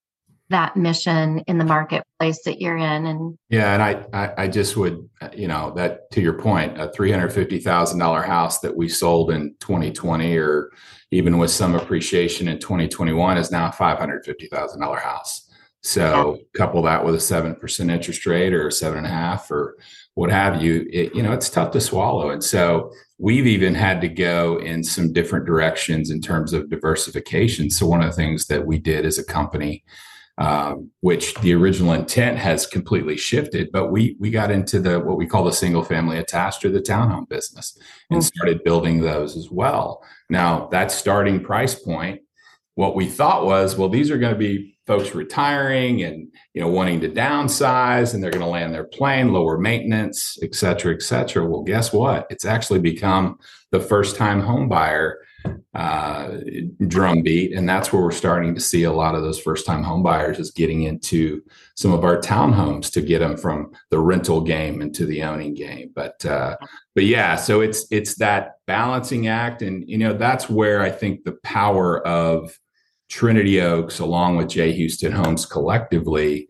that 0.52 0.76
mission 0.76 1.40
in 1.40 1.58
the 1.58 1.64
marketplace 1.64 2.42
that 2.44 2.60
you're 2.60 2.76
in 2.76 3.06
and 3.06 3.36
yeah 3.48 3.74
and 3.74 3.82
i 3.82 4.04
i, 4.12 4.44
I 4.44 4.48
just 4.48 4.76
would 4.76 5.08
you 5.34 5.48
know 5.48 5.72
that 5.76 6.10
to 6.12 6.20
your 6.20 6.34
point 6.34 6.80
a 6.80 6.88
$350000 6.88 8.24
house 8.24 8.60
that 8.60 8.76
we 8.76 8.88
sold 8.88 9.30
in 9.30 9.54
2020 9.60 10.36
or 10.36 10.70
even 11.12 11.38
with 11.38 11.50
some 11.50 11.74
appreciation 11.74 12.48
in 12.48 12.58
2021 12.58 13.36
is 13.36 13.52
now 13.52 13.68
a 13.68 13.72
$550000 13.72 15.00
house. 15.00 15.48
So 15.82 16.36
yeah. 16.36 16.58
couple 16.58 16.82
that 16.82 17.04
with 17.04 17.14
a 17.14 17.18
7% 17.18 17.90
interest 17.90 18.24
rate 18.24 18.54
or 18.54 18.70
seven 18.70 18.98
and 18.98 19.06
a 19.06 19.10
half 19.10 19.50
or 19.50 19.76
what 20.14 20.30
have 20.30 20.62
you 20.62 20.86
it, 20.92 21.14
you 21.14 21.22
know 21.22 21.32
it's 21.32 21.50
tough 21.50 21.72
to 21.72 21.80
swallow. 21.80 22.30
And 22.30 22.42
so 22.42 22.92
we've 23.18 23.46
even 23.46 23.74
had 23.74 24.00
to 24.02 24.08
go 24.08 24.58
in 24.58 24.84
some 24.84 25.12
different 25.12 25.46
directions 25.46 26.10
in 26.10 26.20
terms 26.20 26.52
of 26.52 26.70
diversification. 26.70 27.68
So 27.70 27.86
one 27.86 28.02
of 28.02 28.06
the 28.06 28.16
things 28.16 28.46
that 28.46 28.64
we 28.64 28.78
did 28.78 29.04
as 29.04 29.18
a 29.18 29.24
company 29.24 29.84
um, 30.38 30.90
which 31.00 31.34
the 31.36 31.54
original 31.54 31.92
intent 31.92 32.38
has 32.38 32.66
completely 32.66 33.16
shifted. 33.16 33.70
But 33.72 33.90
we 33.90 34.16
we 34.18 34.30
got 34.30 34.50
into 34.50 34.80
the 34.80 35.00
what 35.00 35.16
we 35.16 35.26
call 35.26 35.44
the 35.44 35.52
single 35.52 35.84
family 35.84 36.18
attached 36.18 36.64
or 36.64 36.70
the 36.70 36.80
townhome 36.80 37.28
business 37.28 37.78
and 38.10 38.20
mm-hmm. 38.20 38.26
started 38.26 38.64
building 38.64 39.00
those 39.00 39.36
as 39.36 39.50
well. 39.50 40.02
Now 40.30 40.68
that 40.68 40.90
starting 40.90 41.42
price 41.42 41.74
point, 41.74 42.22
what 42.74 42.96
we 42.96 43.06
thought 43.06 43.44
was, 43.44 43.76
well, 43.76 43.88
these 43.88 44.10
are 44.10 44.18
going 44.18 44.32
to 44.32 44.38
be 44.38 44.72
folks 44.86 45.14
retiring 45.14 46.02
and 46.02 46.28
you 46.54 46.60
know 46.60 46.68
wanting 46.68 47.00
to 47.00 47.08
downsize 47.08 48.14
and 48.14 48.22
they're 48.22 48.30
going 48.30 48.42
to 48.42 48.48
land 48.48 48.74
their 48.74 48.84
plane 48.84 49.32
lower 49.32 49.56
maintenance 49.56 50.38
et 50.42 50.54
cetera 50.54 50.92
et 50.92 51.02
cetera 51.02 51.46
well 51.46 51.62
guess 51.62 51.92
what 51.92 52.26
it's 52.30 52.44
actually 52.44 52.80
become 52.80 53.38
the 53.70 53.80
first 53.80 54.16
time 54.16 54.40
home 54.40 54.68
buyer 54.68 55.18
uh, 55.74 56.36
drumbeat, 56.86 57.52
and 57.52 57.68
that's 57.68 57.92
where 57.92 58.02
we're 58.02 58.10
starting 58.10 58.54
to 58.54 58.60
see 58.60 58.82
a 58.82 58.92
lot 58.92 59.14
of 59.14 59.22
those 59.22 59.40
first-time 59.40 59.82
homebuyers 59.82 60.38
is 60.38 60.50
getting 60.50 60.82
into 60.82 61.42
some 61.74 61.92
of 61.92 62.04
our 62.04 62.18
townhomes 62.18 62.92
to 62.92 63.00
get 63.00 63.20
them 63.20 63.36
from 63.36 63.72
the 63.90 63.98
rental 63.98 64.40
game 64.40 64.82
into 64.82 65.06
the 65.06 65.22
owning 65.22 65.54
game. 65.54 65.90
But 65.94 66.24
uh, 66.26 66.56
but 66.94 67.04
yeah, 67.04 67.36
so 67.36 67.60
it's 67.62 67.86
it's 67.90 68.16
that 68.16 68.56
balancing 68.66 69.28
act, 69.28 69.62
and 69.62 69.88
you 69.88 69.98
know 69.98 70.12
that's 70.12 70.48
where 70.50 70.82
I 70.82 70.90
think 70.90 71.24
the 71.24 71.38
power 71.42 72.06
of 72.06 72.58
Trinity 73.12 73.60
Oaks, 73.60 73.98
along 73.98 74.38
with 74.38 74.48
J. 74.48 74.72
Houston 74.72 75.12
Homes 75.12 75.44
collectively, 75.44 76.48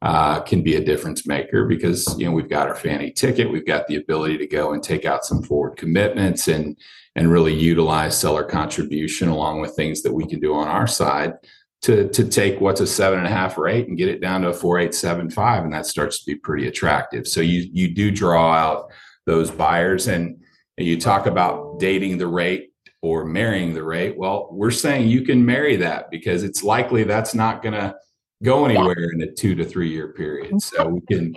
uh, 0.00 0.40
can 0.40 0.62
be 0.62 0.76
a 0.76 0.84
difference 0.84 1.26
maker 1.26 1.66
because 1.66 2.18
you 2.18 2.24
know 2.24 2.32
we've 2.32 2.48
got 2.48 2.66
our 2.66 2.74
Fannie 2.74 3.10
ticket, 3.10 3.50
we've 3.50 3.66
got 3.66 3.86
the 3.86 3.96
ability 3.96 4.38
to 4.38 4.46
go 4.46 4.72
and 4.72 4.82
take 4.82 5.04
out 5.04 5.24
some 5.24 5.42
forward 5.42 5.76
commitments 5.76 6.48
and 6.48 6.78
and 7.18 7.32
really 7.32 7.52
utilize 7.52 8.16
seller 8.16 8.44
contribution 8.44 9.28
along 9.28 9.60
with 9.60 9.74
things 9.74 10.02
that 10.02 10.12
we 10.12 10.24
can 10.24 10.38
do 10.38 10.54
on 10.54 10.68
our 10.68 10.86
side 10.86 11.34
to 11.82 12.08
to 12.10 12.28
take 12.28 12.60
what's 12.60 12.80
a 12.80 12.86
seven 12.86 13.18
and 13.18 13.26
a 13.26 13.30
half 13.30 13.58
eight 13.58 13.88
and 13.88 13.98
get 13.98 14.08
it 14.08 14.20
down 14.20 14.42
to 14.42 14.50
a 14.50 14.54
four 14.54 14.78
eight 14.78 14.94
seven 14.94 15.28
five, 15.28 15.64
and 15.64 15.72
that 15.72 15.84
starts 15.84 16.20
to 16.20 16.26
be 16.32 16.38
pretty 16.38 16.68
attractive. 16.68 17.26
So 17.26 17.40
you 17.40 17.68
you 17.72 17.92
do 17.92 18.12
draw 18.12 18.52
out 18.52 18.92
those 19.26 19.50
buyers 19.50 20.06
and 20.06 20.40
you 20.76 21.00
talk 21.00 21.26
about 21.26 21.80
dating 21.80 22.18
the 22.18 22.28
rate 22.28 22.70
or 23.02 23.24
marrying 23.24 23.74
the 23.74 23.82
rate. 23.82 24.16
Well, 24.16 24.48
we're 24.52 24.70
saying 24.70 25.08
you 25.08 25.22
can 25.22 25.44
marry 25.44 25.74
that 25.76 26.10
because 26.12 26.44
it's 26.44 26.62
likely 26.62 27.02
that's 27.02 27.34
not 27.34 27.62
going 27.62 27.74
to 27.74 27.96
go 28.44 28.64
anywhere 28.64 29.10
in 29.12 29.20
a 29.22 29.32
two 29.32 29.56
to 29.56 29.64
three 29.64 29.90
year 29.90 30.12
period. 30.12 30.62
So 30.62 30.86
we 30.86 31.00
can, 31.00 31.34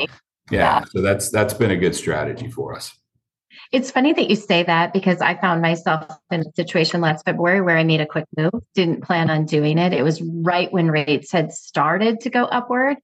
yeah. 0.51 0.83
So 0.91 1.01
that's 1.01 1.31
that's 1.31 1.55
been 1.55 1.71
a 1.71 1.77
good 1.77 1.95
strategy 1.95 2.51
for 2.51 2.75
us. 2.75 2.91
It's 3.71 3.89
funny 3.89 4.11
that 4.11 4.29
you 4.29 4.35
say 4.35 4.63
that 4.63 4.91
because 4.91 5.21
I 5.21 5.39
found 5.39 5.61
myself 5.61 6.05
in 6.29 6.41
a 6.41 6.51
situation 6.55 6.99
last 6.99 7.23
February 7.23 7.61
where 7.61 7.77
I 7.77 7.85
made 7.85 8.01
a 8.01 8.05
quick 8.05 8.25
move, 8.35 8.51
didn't 8.75 9.03
plan 9.03 9.29
on 9.29 9.45
doing 9.45 9.77
it. 9.77 9.93
It 9.93 10.03
was 10.03 10.21
right 10.21 10.71
when 10.73 10.91
rates 10.91 11.31
had 11.31 11.53
started 11.53 12.19
to 12.21 12.29
go 12.29 12.43
upward. 12.45 12.97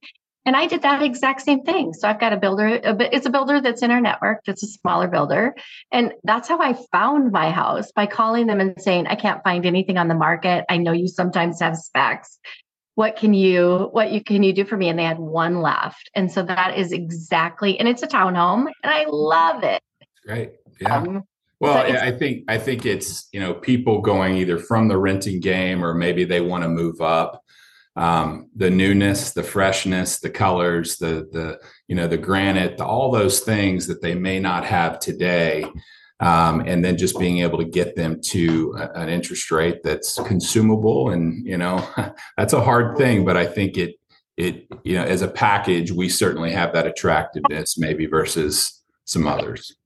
And 0.44 0.56
I 0.56 0.66
did 0.66 0.82
that 0.82 1.02
exact 1.02 1.42
same 1.42 1.62
thing. 1.62 1.92
So 1.92 2.08
I've 2.08 2.20
got 2.20 2.32
a 2.32 2.36
builder, 2.36 2.80
it's 3.12 3.26
a 3.26 3.30
builder 3.30 3.60
that's 3.60 3.82
in 3.82 3.90
our 3.90 4.00
network, 4.00 4.40
it's 4.46 4.62
a 4.62 4.66
smaller 4.66 5.08
builder. 5.08 5.54
And 5.92 6.14
that's 6.24 6.48
how 6.48 6.58
I 6.60 6.74
found 6.92 7.32
my 7.32 7.50
house 7.50 7.92
by 7.92 8.06
calling 8.06 8.46
them 8.46 8.60
and 8.60 8.80
saying, 8.80 9.06
I 9.06 9.14
can't 9.14 9.42
find 9.42 9.66
anything 9.66 9.98
on 9.98 10.08
the 10.08 10.14
market. 10.14 10.64
I 10.68 10.76
know 10.76 10.92
you 10.92 11.08
sometimes 11.08 11.60
have 11.60 11.76
specs. 11.76 12.38
What 12.94 13.16
can 13.16 13.32
you, 13.32 13.88
what 13.92 14.10
you 14.10 14.22
can 14.22 14.42
you 14.42 14.52
do 14.52 14.64
for 14.64 14.76
me? 14.76 14.88
And 14.88 14.98
they 14.98 15.04
had 15.04 15.18
one 15.18 15.60
left. 15.60 16.10
And 16.14 16.32
so 16.32 16.42
that 16.42 16.76
is 16.76 16.92
exactly, 16.92 17.78
and 17.78 17.88
it's 17.88 18.02
a 18.02 18.08
townhome 18.08 18.66
and 18.82 18.92
I 18.92 19.04
love 19.06 19.64
it. 19.64 19.82
Great. 20.26 20.52
Yeah. 20.80 20.96
Um, 20.96 21.24
well, 21.60 21.76
I 21.76 22.12
think 22.12 22.44
I 22.46 22.56
think 22.56 22.86
it's 22.86 23.28
you 23.32 23.40
know 23.40 23.52
people 23.52 24.00
going 24.00 24.36
either 24.36 24.58
from 24.58 24.86
the 24.86 24.96
renting 24.96 25.40
game 25.40 25.84
or 25.84 25.92
maybe 25.92 26.24
they 26.24 26.40
want 26.40 26.62
to 26.62 26.68
move 26.68 27.00
up 27.00 27.42
um, 27.96 28.48
the 28.54 28.70
newness, 28.70 29.32
the 29.32 29.42
freshness, 29.42 30.20
the 30.20 30.30
colors, 30.30 30.98
the 30.98 31.28
the 31.32 31.58
you 31.88 31.96
know 31.96 32.06
the 32.06 32.16
granite, 32.16 32.76
the, 32.78 32.84
all 32.84 33.10
those 33.10 33.40
things 33.40 33.88
that 33.88 34.02
they 34.02 34.14
may 34.14 34.38
not 34.38 34.64
have 34.64 35.00
today. 35.00 35.64
um, 36.20 36.60
and 36.66 36.84
then 36.84 36.96
just 36.96 37.18
being 37.18 37.38
able 37.38 37.58
to 37.58 37.64
get 37.64 37.94
them 37.94 38.20
to 38.20 38.74
a, 38.78 39.00
an 39.00 39.08
interest 39.08 39.50
rate 39.50 39.82
that's 39.82 40.18
consumable 40.20 41.10
and 41.10 41.46
you 41.46 41.56
know 41.56 41.86
that's 42.36 42.52
a 42.52 42.60
hard 42.60 42.96
thing 42.96 43.24
but 43.24 43.36
i 43.36 43.46
think 43.46 43.76
it 43.76 43.94
it 44.36 44.66
you 44.84 44.94
know 44.94 45.04
as 45.04 45.22
a 45.22 45.28
package 45.28 45.92
we 45.92 46.08
certainly 46.08 46.50
have 46.50 46.72
that 46.72 46.86
attractiveness 46.86 47.78
maybe 47.78 48.06
versus 48.06 48.82
some 49.04 49.26
others 49.26 49.76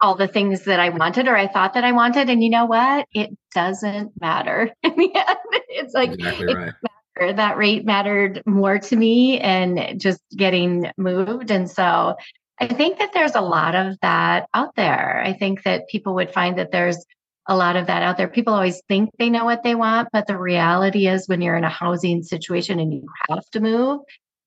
all 0.00 0.14
the 0.14 0.28
things 0.28 0.64
that 0.64 0.80
I 0.80 0.90
wanted 0.90 1.28
or 1.28 1.36
I 1.36 1.46
thought 1.46 1.74
that 1.74 1.84
I 1.84 1.92
wanted. 1.92 2.28
And 2.30 2.42
you 2.42 2.50
know 2.50 2.66
what? 2.66 3.06
It 3.14 3.36
doesn't 3.54 4.20
matter. 4.20 4.70
In 4.82 4.96
the 4.96 5.14
end, 5.14 5.38
it's 5.68 5.94
like 5.94 6.12
exactly 6.12 6.54
right. 6.54 6.72
It 7.20 7.36
that 7.36 7.56
rate 7.56 7.84
mattered 7.84 8.42
more 8.46 8.78
to 8.78 8.96
me 8.96 9.38
and 9.38 10.00
just 10.00 10.20
getting 10.34 10.90
moved. 10.96 11.50
And 11.50 11.70
so 11.70 12.16
I 12.58 12.66
think 12.66 12.98
that 12.98 13.12
there's 13.12 13.34
a 13.34 13.40
lot 13.40 13.74
of 13.74 13.98
that 14.00 14.48
out 14.54 14.74
there. 14.76 15.22
I 15.22 15.32
think 15.32 15.62
that 15.64 15.88
people 15.88 16.14
would 16.14 16.32
find 16.32 16.58
that 16.58 16.72
there's 16.72 17.04
a 17.46 17.56
lot 17.56 17.76
of 17.76 17.86
that 17.88 18.02
out 18.02 18.16
there. 18.16 18.28
People 18.28 18.54
always 18.54 18.80
think 18.88 19.10
they 19.18 19.28
know 19.28 19.44
what 19.44 19.62
they 19.62 19.74
want, 19.74 20.08
but 20.12 20.26
the 20.26 20.38
reality 20.38 21.06
is 21.06 21.28
when 21.28 21.42
you're 21.42 21.56
in 21.56 21.64
a 21.64 21.68
housing 21.68 22.22
situation 22.22 22.78
and 22.78 22.92
you 22.92 23.06
have 23.28 23.44
to 23.50 23.60
move, 23.60 24.00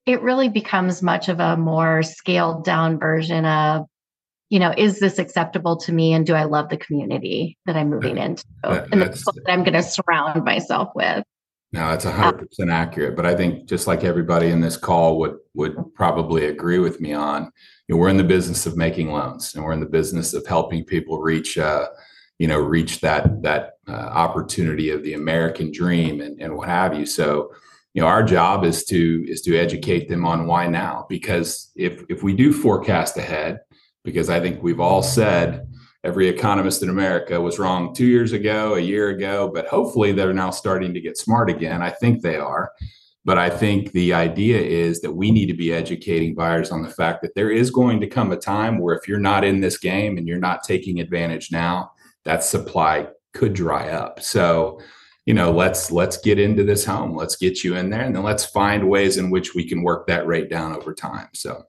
it 0.05 0.21
really 0.21 0.49
becomes 0.49 1.01
much 1.01 1.29
of 1.29 1.39
a 1.39 1.57
more 1.57 2.03
scaled 2.03 2.63
down 2.63 2.99
version 2.99 3.45
of 3.45 3.85
you 4.49 4.59
know, 4.59 4.73
is 4.77 4.99
this 4.99 5.17
acceptable 5.17 5.75
to 5.77 5.91
me? 5.91 6.13
And 6.13 6.25
do 6.25 6.33
I 6.35 6.43
love 6.43 6.69
the 6.69 6.77
community 6.77 7.57
that 7.65 7.75
I'm 7.75 7.89
moving 7.89 8.17
into 8.17 8.45
that, 8.63 8.87
and 8.91 9.01
the 9.01 9.09
people 9.09 9.33
that 9.33 9.51
I'm 9.51 9.63
going 9.63 9.73
to 9.73 9.83
surround 9.83 10.43
myself 10.43 10.89
with? 10.95 11.23
No, 11.71 11.91
it's 11.91 12.05
hundred 12.05 12.47
percent 12.49 12.69
accurate. 12.69 13.15
But 13.15 13.25
I 13.25 13.35
think 13.35 13.65
just 13.65 13.87
like 13.87 14.03
everybody 14.03 14.49
in 14.49 14.61
this 14.61 14.77
call 14.77 15.17
would 15.19 15.37
would 15.55 15.75
probably 15.95 16.45
agree 16.45 16.79
with 16.79 17.01
me 17.01 17.11
on, 17.11 17.51
you 17.87 17.95
know, 17.95 17.97
we're 17.97 18.09
in 18.09 18.17
the 18.17 18.23
business 18.23 18.65
of 18.65 18.77
making 18.77 19.11
loans, 19.11 19.53
and 19.53 19.63
we're 19.63 19.73
in 19.73 19.81
the 19.81 19.85
business 19.85 20.33
of 20.33 20.45
helping 20.45 20.85
people 20.85 21.19
reach, 21.19 21.57
uh, 21.57 21.87
you 22.39 22.47
know, 22.47 22.59
reach 22.59 23.01
that 23.01 23.41
that 23.41 23.73
uh, 23.89 23.91
opportunity 23.91 24.89
of 24.89 25.03
the 25.03 25.15
American 25.15 25.71
dream 25.71 26.21
and, 26.21 26.39
and 26.39 26.55
what 26.55 26.69
have 26.69 26.97
you. 26.97 27.05
So, 27.05 27.51
you 27.93 28.01
know, 28.01 28.07
our 28.07 28.23
job 28.23 28.63
is 28.63 28.85
to 28.85 29.25
is 29.27 29.41
to 29.41 29.57
educate 29.57 30.07
them 30.07 30.25
on 30.25 30.45
why 30.45 30.67
now. 30.67 31.07
Because 31.09 31.71
if 31.75 32.03
if 32.09 32.23
we 32.23 32.33
do 32.33 32.53
forecast 32.53 33.17
ahead, 33.17 33.59
because 34.05 34.29
I 34.29 34.39
think 34.39 34.63
we've 34.63 34.79
all 34.79 35.03
said 35.03 35.67
every 36.03 36.29
economist 36.29 36.83
in 36.83 36.89
America 36.89 37.41
was 37.41 37.59
wrong 37.59 37.93
two 37.93 38.05
years 38.05 38.31
ago, 38.31 38.75
a 38.75 38.79
year 38.79 39.09
ago, 39.09 39.51
but 39.53 39.67
hopefully 39.67 40.11
they're 40.11 40.33
now 40.33 40.51
starting 40.51 40.93
to 40.93 41.01
get 41.01 41.17
smart 41.17 41.49
again. 41.49 41.81
I 41.81 41.89
think 41.89 42.21
they 42.21 42.37
are. 42.37 42.71
But 43.25 43.39
I 43.39 43.49
think 43.49 43.91
the 43.91 44.13
idea 44.13 44.61
is 44.61 45.01
that 45.01 45.13
we 45.13 45.31
need 45.31 45.47
to 45.47 45.55
be 45.55 45.73
educating 45.73 46.35
buyers 46.35 46.69
on 46.69 46.83
the 46.83 46.91
fact 46.91 47.23
that 47.23 47.33
there 47.33 47.49
is 47.49 47.71
going 47.71 47.99
to 48.01 48.07
come 48.07 48.31
a 48.31 48.37
time 48.37 48.77
where 48.77 48.95
if 48.95 49.07
you're 49.07 49.17
not 49.17 49.43
in 49.43 49.61
this 49.61 49.79
game 49.79 50.19
and 50.19 50.27
you're 50.27 50.37
not 50.37 50.63
taking 50.63 50.99
advantage 50.99 51.51
now, 51.51 51.91
that 52.23 52.43
supply 52.43 53.07
could 53.33 53.55
dry 53.55 53.89
up. 53.89 54.21
So, 54.21 54.79
you 55.25 55.33
know, 55.33 55.51
let's 55.51 55.89
let's 55.89 56.17
get 56.17 56.37
into 56.37 56.63
this 56.63 56.85
home. 56.85 57.15
Let's 57.15 57.35
get 57.35 57.63
you 57.63 57.75
in 57.75 57.89
there 57.89 58.01
and 58.01 58.15
then 58.15 58.21
let's 58.21 58.45
find 58.45 58.87
ways 58.87 59.17
in 59.17 59.31
which 59.31 59.55
we 59.55 59.67
can 59.67 59.81
work 59.81 60.05
that 60.05 60.27
rate 60.27 60.51
down 60.51 60.75
over 60.75 60.93
time. 60.93 61.29
So 61.33 61.63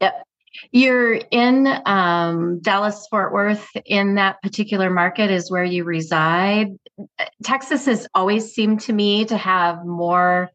Yep. 0.00 0.27
You're 0.70 1.14
in 1.14 1.66
um, 1.86 2.60
Dallas 2.60 3.06
Fort 3.10 3.32
Worth, 3.32 3.68
in 3.84 4.16
that 4.16 4.42
particular 4.42 4.90
market, 4.90 5.30
is 5.30 5.50
where 5.50 5.64
you 5.64 5.84
reside. 5.84 6.78
Texas 7.42 7.86
has 7.86 8.06
always 8.14 8.52
seemed 8.52 8.80
to 8.82 8.92
me 8.92 9.24
to 9.26 9.36
have 9.36 9.84
more 9.84 10.50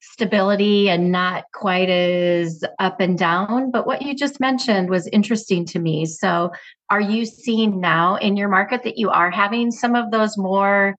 stability 0.00 0.88
and 0.88 1.10
not 1.10 1.44
quite 1.52 1.88
as 1.88 2.64
up 2.78 3.00
and 3.00 3.18
down. 3.18 3.70
But 3.70 3.86
what 3.86 4.02
you 4.02 4.14
just 4.14 4.40
mentioned 4.40 4.88
was 4.88 5.06
interesting 5.08 5.64
to 5.66 5.78
me. 5.78 6.06
So, 6.06 6.52
are 6.90 7.00
you 7.00 7.26
seeing 7.26 7.80
now 7.80 8.16
in 8.16 8.36
your 8.36 8.48
market 8.48 8.84
that 8.84 8.98
you 8.98 9.10
are 9.10 9.30
having 9.30 9.70
some 9.70 9.96
of 9.96 10.10
those 10.10 10.38
more 10.38 10.96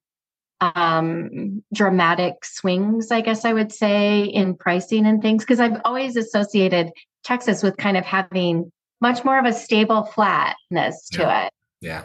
um, 0.62 1.64
dramatic 1.74 2.44
swings, 2.44 3.12
I 3.12 3.22
guess 3.22 3.46
I 3.46 3.54
would 3.54 3.72
say, 3.72 4.24
in 4.24 4.56
pricing 4.56 5.06
and 5.06 5.22
things? 5.22 5.44
Because 5.44 5.60
I've 5.60 5.80
always 5.86 6.16
associated 6.16 6.92
Texas 7.24 7.64
with 7.64 7.78
kind 7.78 7.98
of 7.98 8.06
having 8.06 8.72
much 9.02 9.24
more 9.24 9.38
of 9.38 9.46
a 9.46 9.54
stable 9.54 10.04
flatness 10.04 11.10
to 11.10 11.22
yeah. 11.22 11.46
it. 11.46 11.54
Yeah. 11.82 12.04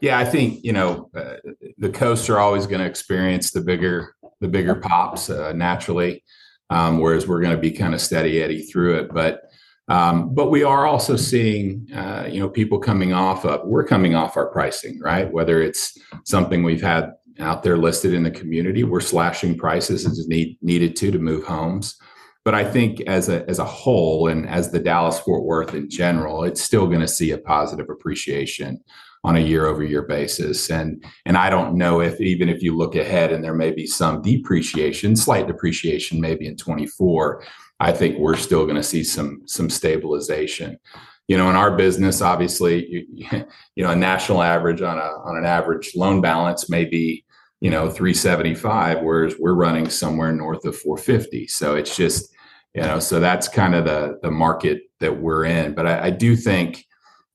Yeah, 0.00 0.18
I 0.18 0.24
think 0.26 0.62
you 0.62 0.72
know 0.72 1.08
uh, 1.16 1.36
the 1.78 1.88
coasts 1.88 2.28
are 2.28 2.38
always 2.38 2.66
going 2.66 2.80
to 2.80 2.86
experience 2.86 3.52
the 3.52 3.62
bigger 3.62 4.14
the 4.40 4.48
bigger 4.48 4.74
pops 4.74 5.30
uh, 5.30 5.52
naturally, 5.54 6.22
um, 6.68 6.98
whereas 6.98 7.26
we're 7.26 7.40
going 7.40 7.54
to 7.54 7.60
be 7.60 7.70
kind 7.70 7.94
of 7.94 8.02
steady 8.02 8.42
eddy 8.42 8.62
through 8.62 8.96
it. 8.96 9.14
But 9.14 9.44
um, 9.88 10.34
but 10.34 10.50
we 10.50 10.62
are 10.62 10.86
also 10.86 11.16
seeing 11.16 11.88
uh, 11.94 12.28
you 12.30 12.38
know 12.38 12.48
people 12.48 12.78
coming 12.78 13.14
off 13.14 13.46
of 13.46 13.66
we're 13.66 13.86
coming 13.86 14.14
off 14.14 14.36
our 14.36 14.46
pricing 14.46 15.00
right. 15.00 15.32
Whether 15.32 15.62
it's 15.62 15.96
something 16.24 16.62
we've 16.62 16.82
had 16.82 17.12
out 17.40 17.62
there 17.62 17.76
listed 17.76 18.14
in 18.14 18.22
the 18.22 18.30
community, 18.30 18.84
we're 18.84 19.00
slashing 19.00 19.56
prices 19.56 20.06
as 20.06 20.28
need, 20.28 20.58
needed 20.62 20.96
to 20.96 21.10
to 21.10 21.18
move 21.18 21.44
homes. 21.44 21.96
But 22.44 22.54
I 22.54 22.64
think 22.64 23.00
as 23.02 23.28
a 23.30 23.48
as 23.48 23.58
a 23.58 23.64
whole 23.64 24.28
and 24.28 24.46
as 24.46 24.70
the 24.70 24.78
Dallas 24.78 25.18
Fort 25.18 25.44
Worth 25.44 25.74
in 25.74 25.88
general, 25.88 26.44
it's 26.44 26.60
still 26.60 26.86
going 26.86 27.00
to 27.00 27.08
see 27.08 27.30
a 27.30 27.38
positive 27.38 27.88
appreciation 27.88 28.80
on 29.24 29.36
a 29.36 29.40
year 29.40 29.66
over 29.66 29.82
year 29.82 30.02
basis. 30.02 30.70
And 30.70 31.02
and 31.24 31.38
I 31.38 31.48
don't 31.48 31.76
know 31.76 32.02
if 32.02 32.20
even 32.20 32.50
if 32.50 32.62
you 32.62 32.76
look 32.76 32.94
ahead 32.94 33.32
and 33.32 33.42
there 33.42 33.54
may 33.54 33.70
be 33.70 33.86
some 33.86 34.20
depreciation, 34.20 35.16
slight 35.16 35.46
depreciation 35.46 36.20
maybe 36.20 36.46
in 36.46 36.56
24, 36.56 37.42
I 37.80 37.92
think 37.92 38.18
we're 38.18 38.36
still 38.36 38.64
going 38.64 38.76
to 38.76 38.82
see 38.82 39.02
some 39.02 39.42
some 39.46 39.70
stabilization. 39.70 40.78
You 41.26 41.38
know, 41.38 41.48
in 41.48 41.56
our 41.56 41.74
business, 41.74 42.20
obviously, 42.20 42.86
you, 42.86 43.26
you 43.74 43.84
know, 43.84 43.92
a 43.92 43.96
national 43.96 44.42
average 44.42 44.82
on 44.82 44.98
a 44.98 45.10
on 45.24 45.38
an 45.38 45.46
average 45.46 45.92
loan 45.96 46.20
balance 46.20 46.68
may 46.68 46.84
be 46.84 47.23
you 47.64 47.70
know 47.70 47.88
375 47.88 49.00
whereas 49.00 49.36
we're 49.38 49.54
running 49.54 49.88
somewhere 49.88 50.30
north 50.30 50.66
of 50.66 50.76
450 50.76 51.46
so 51.46 51.76
it's 51.76 51.96
just 51.96 52.30
you 52.74 52.82
know 52.82 52.98
so 52.98 53.18
that's 53.20 53.48
kind 53.48 53.74
of 53.74 53.86
the 53.86 54.18
the 54.22 54.30
market 54.30 54.82
that 55.00 55.18
we're 55.18 55.46
in. 55.46 55.74
But 55.74 55.86
i, 55.86 56.06
I 56.06 56.10
do 56.10 56.36
think 56.36 56.84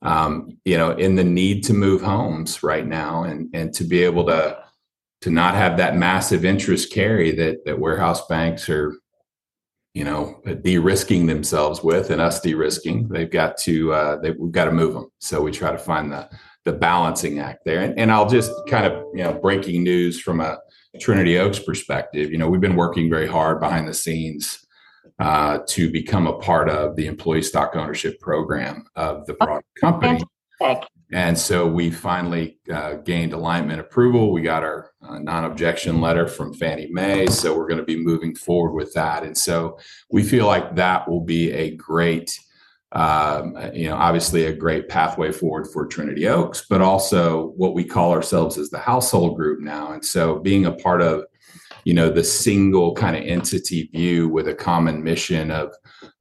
um, 0.03 0.55
you 0.65 0.77
know 0.77 0.91
in 0.91 1.15
the 1.15 1.23
need 1.23 1.63
to 1.63 1.73
move 1.73 2.03
homes 2.03 2.61
right 2.61 2.85
now 2.85 3.23
and 3.23 3.49
and 3.55 3.73
to 3.73 3.83
be 3.83 4.03
able 4.03 4.27
to 4.27 4.59
to 5.21 5.31
not 5.31 5.55
have 5.55 5.77
that 5.77 5.97
massive 5.97 6.45
interest 6.45 6.93
carry 6.93 7.31
that 7.31 7.65
that 7.65 7.79
warehouse 7.79 8.27
banks 8.27 8.69
are 8.69 8.95
you 9.95 10.03
know 10.03 10.39
de-risking 10.61 11.25
themselves 11.25 11.83
with 11.83 12.11
and 12.11 12.21
us 12.21 12.39
de-risking 12.39 13.07
they've 13.07 13.31
got 13.31 13.57
to 13.57 13.91
uh 13.91 14.15
they, 14.21 14.29
we've 14.31 14.51
got 14.51 14.65
to 14.65 14.71
move 14.71 14.93
them 14.93 15.09
so 15.17 15.41
we 15.41 15.51
try 15.51 15.71
to 15.71 15.77
find 15.79 16.11
the 16.11 16.29
the 16.69 16.77
balancing 16.77 17.39
act 17.39 17.65
there 17.65 17.81
and, 17.81 17.97
and 17.97 18.11
i'll 18.11 18.29
just 18.29 18.51
kind 18.67 18.85
of 18.85 19.03
you 19.13 19.23
know 19.23 19.33
breaking 19.33 19.83
news 19.83 20.19
from 20.19 20.39
a 20.39 20.57
trinity 20.99 21.37
oaks 21.37 21.59
perspective 21.59 22.31
you 22.31 22.37
know 22.37 22.49
we've 22.49 22.61
been 22.61 22.75
working 22.75 23.09
very 23.09 23.27
hard 23.27 23.59
behind 23.59 23.87
the 23.87 23.93
scenes 23.93 24.65
uh, 25.19 25.59
to 25.67 25.91
become 25.91 26.27
a 26.27 26.37
part 26.39 26.69
of 26.69 26.95
the 26.95 27.05
employee 27.05 27.41
stock 27.41 27.75
ownership 27.75 28.19
program 28.19 28.85
of 28.95 29.25
the 29.25 29.33
product 29.33 29.67
company. 29.79 30.21
And 31.11 31.37
so 31.37 31.67
we 31.67 31.89
finally 31.89 32.59
uh, 32.71 32.95
gained 32.95 33.33
alignment 33.33 33.79
approval. 33.79 34.31
We 34.31 34.41
got 34.41 34.63
our 34.63 34.91
uh, 35.01 35.17
non 35.19 35.45
objection 35.45 36.01
letter 36.01 36.27
from 36.27 36.53
Fannie 36.53 36.89
Mae. 36.91 37.25
So 37.27 37.57
we're 37.57 37.67
going 37.67 37.79
to 37.79 37.85
be 37.85 37.97
moving 37.97 38.35
forward 38.35 38.73
with 38.73 38.93
that. 38.93 39.23
And 39.23 39.37
so 39.37 39.79
we 40.11 40.23
feel 40.23 40.45
like 40.45 40.75
that 40.75 41.09
will 41.09 41.23
be 41.23 41.51
a 41.51 41.75
great, 41.75 42.39
um, 42.91 43.55
you 43.73 43.87
know, 43.87 43.95
obviously 43.95 44.45
a 44.45 44.53
great 44.53 44.89
pathway 44.89 45.31
forward 45.31 45.67
for 45.67 45.85
Trinity 45.85 46.27
Oaks, 46.27 46.65
but 46.69 46.81
also 46.81 47.49
what 47.55 47.75
we 47.75 47.83
call 47.83 48.11
ourselves 48.11 48.57
as 48.57 48.69
the 48.69 48.79
household 48.79 49.37
group 49.37 49.59
now. 49.59 49.91
And 49.91 50.03
so 50.03 50.39
being 50.39 50.65
a 50.65 50.71
part 50.71 51.01
of 51.01 51.25
you 51.85 51.93
know 51.93 52.09
the 52.09 52.23
single 52.23 52.93
kind 52.93 53.15
of 53.15 53.23
entity 53.23 53.89
view 53.93 54.29
with 54.29 54.47
a 54.47 54.53
common 54.53 55.03
mission 55.03 55.51
of 55.51 55.73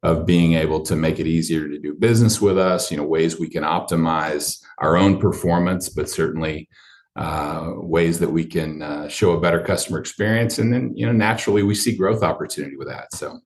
of 0.03 0.27
being 0.27 0.55
able 0.55 0.81
to 0.81 0.97
make 0.97 1.19
it 1.19 1.27
easier 1.27 1.69
to 1.69 1.79
do 1.79 1.95
business 1.95 2.41
with 2.41 2.59
us 2.59 2.91
you 2.91 2.97
know 2.97 3.05
ways 3.05 3.39
we 3.39 3.49
can 3.49 3.65
optimize 3.65 4.63
our 4.79 4.97
own 4.97 5.19
performance 5.19 5.89
but 5.89 6.09
certainly 6.09 6.69
uh, 7.17 7.73
ways 7.75 8.21
that 8.21 8.31
we 8.31 8.45
can 8.45 8.81
uh, 8.81 9.09
show 9.09 9.33
a 9.33 9.41
better 9.41 9.61
customer 9.61 9.99
experience 9.99 10.59
and 10.59 10.73
then 10.73 10.93
you 10.97 11.05
know 11.05 11.13
naturally 11.13 11.63
we 11.63 11.75
see 11.75 11.97
growth 11.97 12.23
opportunity 12.23 12.77
with 12.77 12.89
that 12.89 13.13
so 13.13 13.39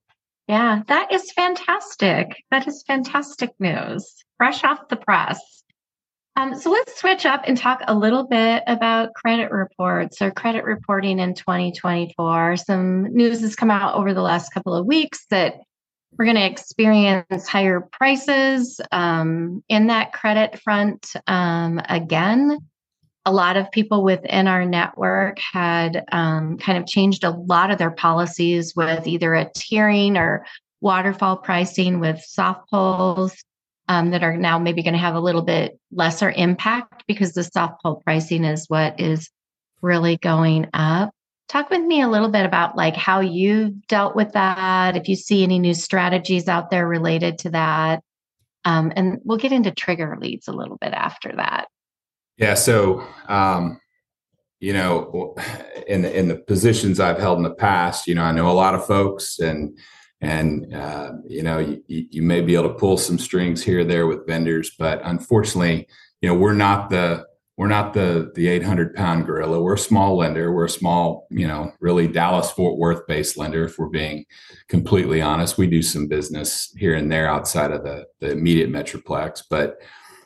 yeah 0.49 0.83
that 0.89 1.13
is 1.13 1.33
fantastic 1.33 2.43
that 2.51 2.67
is 2.67 2.85
fantastic 2.87 3.51
news 3.59 4.25
fresh 4.37 4.65
off 4.65 4.89
the 4.89 4.97
press 4.97 5.63
um, 6.35 6.59
so 6.59 6.71
let's 6.71 6.99
switch 6.99 7.27
up 7.27 7.43
and 7.47 7.59
talk 7.59 7.83
a 7.87 7.95
little 7.95 8.25
bit 8.25 8.63
about 8.67 9.13
credit 9.15 9.51
reports 9.51 10.23
or 10.23 10.31
credit 10.31 10.65
reporting 10.65 11.19
in 11.19 11.35
2024. 11.35 12.57
Some 12.57 13.15
news 13.15 13.43
has 13.43 13.55
come 13.55 13.71
out 13.71 13.95
over 13.97 14.15
the 14.15 14.23
last 14.23 14.49
couple 14.51 14.75
of 14.75 14.87
weeks 14.87 15.27
that 15.29 15.57
we're 16.17 16.25
going 16.25 16.37
to 16.37 16.47
experience 16.47 17.47
higher 17.49 17.81
prices 17.81 18.81
um, 18.91 19.63
in 19.69 19.89
that 19.89 20.13
credit 20.13 20.59
front 20.61 21.11
um, 21.27 21.81
again. 21.87 22.59
A 23.25 23.33
lot 23.33 23.57
of 23.57 23.71
people 23.71 24.03
within 24.03 24.49
our 24.49 24.65
network 24.65 25.39
had 25.39 26.05
um, 26.11 26.59
kind 26.59 26.77
of 26.77 26.87
changed 26.87 27.23
a 27.23 27.31
lot 27.31 27.71
of 27.71 27.79
their 27.79 27.91
policies 27.91 28.75
with 28.75 29.07
either 29.07 29.35
a 29.35 29.47
tiering 29.51 30.17
or 30.17 30.45
waterfall 30.81 31.37
pricing 31.37 32.01
with 32.01 32.21
soft 32.21 32.69
pulls 32.69 33.37
um, 33.89 34.11
that 34.11 34.25
are 34.25 34.37
now 34.37 34.59
maybe 34.59 34.83
going 34.83 34.95
to 34.95 34.99
have 34.99 35.15
a 35.15 35.21
little 35.21 35.43
bit 35.43 35.79
lesser 35.91 36.31
impact 36.31 37.05
because 37.07 37.33
the 37.33 37.45
soft 37.45 37.83
pull 37.83 37.97
pricing 37.97 38.45
is 38.45 38.67
what 38.69 38.99
is 39.01 39.31
really 39.81 40.17
going 40.17 40.69
up. 40.73 41.11
Talk 41.49 41.71
with 41.71 41.83
me 41.83 42.01
a 42.03 42.09
little 42.09 42.31
bit 42.31 42.47
about 42.47 42.77
like 42.77 42.97
how 42.97 43.21
you've 43.21 43.87
dealt 43.87 44.17
with 44.17 44.33
that, 44.33 44.97
if 44.97 45.09
you 45.09 45.17
see 45.17 45.43
any 45.43 45.59
new 45.59 45.75
strategies 45.75 46.49
out 46.49 46.71
there 46.71 46.89
related 46.89 47.39
to 47.41 47.51
that. 47.51 48.03
Um, 48.65 48.93
and 48.97 49.19
we'll 49.25 49.39
get 49.39 49.53
into 49.53 49.71
trigger 49.71 50.17
leads 50.21 50.49
a 50.49 50.53
little 50.53 50.79
bit 50.79 50.93
after 50.93 51.33
that. 51.37 51.67
Yeah. 52.37 52.55
So, 52.55 53.07
um, 53.29 53.81
you 54.61 54.73
know, 54.73 55.35
in 55.89 56.03
the 56.03 56.17
in 56.17 56.29
the 56.29 56.37
positions 56.37 57.01
I've 57.01 57.19
held 57.19 57.39
in 57.39 57.43
the 57.43 57.55
past, 57.55 58.07
you 58.07 58.15
know, 58.15 58.23
I 58.23 58.33
know 58.33 58.51
a 58.51 58.53
lot 58.53 58.75
of 58.75 58.87
folks, 58.87 59.39
and 59.41 59.77
and 60.21 60.73
uh, 60.73 61.13
you 61.27 61.43
know, 61.43 61.59
you, 61.59 61.83
you 61.89 62.23
may 62.23 62.41
be 62.41 62.55
able 62.55 62.69
to 62.69 62.75
pull 62.75 62.97
some 62.97 63.19
strings 63.19 63.63
here 63.63 63.81
or 63.81 63.85
there 63.85 64.07
with 64.07 64.27
vendors, 64.27 64.71
but 64.79 65.01
unfortunately, 65.05 65.89
you 66.21 66.29
know, 66.29 66.37
we're 66.37 66.55
not 66.55 66.91
the 66.91 67.27
we're 67.57 67.69
not 67.69 67.93
the 67.93 68.31
the 68.35 68.49
800 68.49 68.95
pound 68.95 69.27
gorilla. 69.27 69.61
We're 69.61 69.75
a 69.75 69.79
small 69.79 70.17
lender. 70.17 70.53
We're 70.53 70.67
a 70.67 70.71
small, 70.71 71.27
you 71.31 71.47
know, 71.47 71.73
really 71.81 72.07
Dallas 72.07 72.51
Fort 72.51 72.79
Worth 72.79 73.07
based 73.07 73.37
lender. 73.37 73.65
If 73.65 73.79
we're 73.79 73.89
being 73.89 74.25
completely 74.69 75.21
honest, 75.21 75.59
we 75.59 75.67
do 75.67 75.83
some 75.83 76.07
business 76.07 76.73
here 76.79 76.95
and 76.95 77.11
there 77.11 77.29
outside 77.29 77.73
of 77.73 77.83
the 77.83 78.07
the 78.21 78.31
immediate 78.31 78.71
metroplex, 78.71 79.43
but 79.51 79.79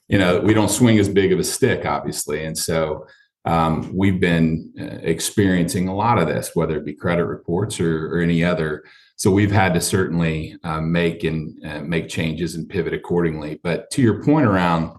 you 0.09 0.19
know, 0.19 0.41
we 0.41 0.55
don't 0.55 0.71
swing 0.71 0.99
as 0.99 1.09
big 1.09 1.33
of 1.33 1.39
a 1.39 1.45
stick, 1.45 1.85
obviously, 1.85 2.45
and 2.45 2.57
so 2.57 3.07
um, 3.47 3.93
we've 3.95 4.21
been 4.21 4.73
uh, 4.79 4.99
experiencing 5.03 5.89
a 5.89 5.95
lot 5.95 6.19
of 6.19 6.27
this, 6.27 6.51
whether 6.55 6.77
it 6.77 6.85
be 6.85 6.95
credit 6.95 7.27
reports 7.27 7.81
or, 7.81 8.13
or 8.13 8.21
any 8.21 8.43
other. 8.43 8.85
So 9.15 9.31
we've 9.31 9.53
had 9.53 9.73
to 9.75 9.81
certainly 9.81 10.57
uh, 10.65 10.81
make 10.81 11.23
and 11.23 11.65
uh, 11.65 11.81
make 11.81 12.09
changes 12.09 12.57
and 12.57 12.69
pivot 12.69 12.93
accordingly. 12.93 13.61
But 13.63 13.91
to 13.93 14.03
your 14.03 14.23
point 14.23 14.47
around, 14.47 14.97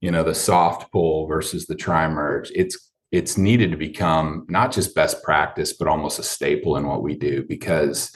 you 0.00 0.10
know, 0.10 0.22
the 0.22 0.34
soft 0.34 0.92
pull 0.92 1.26
versus 1.26 1.66
the 1.66 1.74
tri 1.74 2.06
merge, 2.08 2.52
it's 2.54 2.92
it's 3.10 3.38
needed 3.38 3.70
to 3.70 3.76
become 3.78 4.44
not 4.50 4.70
just 4.70 4.94
best 4.94 5.22
practice, 5.22 5.72
but 5.72 5.88
almost 5.88 6.18
a 6.18 6.22
staple 6.22 6.76
in 6.76 6.86
what 6.86 7.02
we 7.02 7.16
do 7.16 7.42
because 7.48 8.14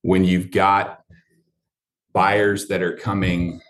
when 0.00 0.24
you've 0.24 0.50
got 0.50 1.00
buyers 2.14 2.66
that 2.68 2.80
are 2.82 2.96
coming 2.96 3.60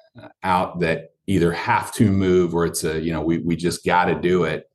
out 0.45 0.79
that 0.79 1.12
either 1.33 1.53
have 1.53 1.92
to 1.95 2.11
move 2.11 2.55
or 2.55 2.66
it's 2.66 2.85
a 2.85 3.01
you 3.01 3.12
know 3.12 3.23
we 3.23 3.38
we 3.38 3.57
just 3.57 3.85
got 3.85 4.07
to 4.07 4.14
do 4.14 4.45
it. 4.45 4.68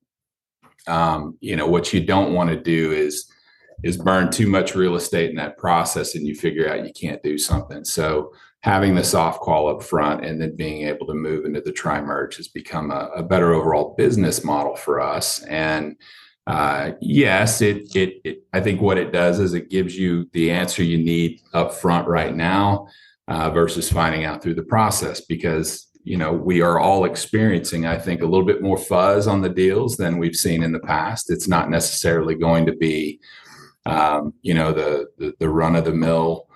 Um, 0.88 1.38
you 1.40 1.56
know 1.56 1.68
what 1.68 1.94
you 1.94 2.02
don't 2.02 2.34
want 2.34 2.50
to 2.50 2.60
do 2.60 2.92
is 2.92 3.32
is 3.84 3.98
burn 3.98 4.32
too 4.32 4.48
much 4.48 4.76
real 4.76 4.96
estate 4.96 5.30
in 5.30 5.36
that 5.36 5.58
process 5.58 6.16
and 6.16 6.26
you 6.26 6.34
figure 6.34 6.70
out 6.70 6.86
you 6.86 6.92
can't 6.94 7.22
do 7.22 7.38
something. 7.38 7.86
So 7.86 8.34
having 8.62 8.96
the 8.96 9.04
soft 9.04 9.42
call 9.42 9.70
up 9.70 9.84
front 9.84 10.26
and 10.26 10.42
then 10.42 10.56
being 10.56 10.88
able 10.88 11.06
to 11.06 11.14
move 11.14 11.46
into 11.46 11.62
the 11.62 11.72
tri 11.72 12.02
merge 12.02 12.38
has 12.38 12.48
become 12.48 12.90
a, 12.90 13.12
a, 13.16 13.22
better 13.22 13.54
overall 13.54 13.94
business 13.96 14.44
model 14.44 14.76
for 14.76 15.00
us. 15.00 15.44
And 15.44 15.96
uh, 16.48 16.94
yes 17.02 17.62
it, 17.62 17.94
it, 17.94 18.22
it 18.24 18.44
i 18.54 18.60
think 18.62 18.80
what 18.80 18.98
it 18.98 19.12
does 19.12 19.38
is 19.38 19.54
it 19.54 19.70
gives 19.70 19.98
you 19.98 20.26
the 20.32 20.50
answer 20.50 20.82
you 20.82 20.98
need 20.98 21.42
up 21.54 21.74
front 21.74 22.08
right 22.08 22.38
now 22.38 22.88
uh, 23.28 23.50
versus 23.50 23.92
finding 23.92 24.24
out 24.24 24.42
through 24.42 24.54
the 24.54 24.64
process 24.64 25.20
because 25.20 25.87
you 26.08 26.16
know 26.16 26.32
we 26.32 26.62
are 26.62 26.80
all 26.80 27.04
experiencing 27.04 27.86
i 27.86 27.98
think 27.98 28.22
a 28.22 28.26
little 28.26 28.46
bit 28.46 28.62
more 28.62 28.78
fuzz 28.78 29.28
on 29.28 29.42
the 29.42 29.50
deals 29.50 29.98
than 29.98 30.18
we've 30.18 30.36
seen 30.36 30.64
in 30.64 30.72
the 30.72 30.80
past. 30.80 31.30
It's 31.30 31.48
not 31.48 31.70
necessarily 31.70 32.36
going 32.36 32.66
to 32.66 32.76
be 32.76 33.20
um, 33.86 34.34
you 34.42 34.54
know 34.54 34.72
the 34.72 35.08
the, 35.18 35.34
the 35.40 35.50
run 35.50 35.76
of 35.76 35.86
the 35.86 35.94
mill 35.94 36.48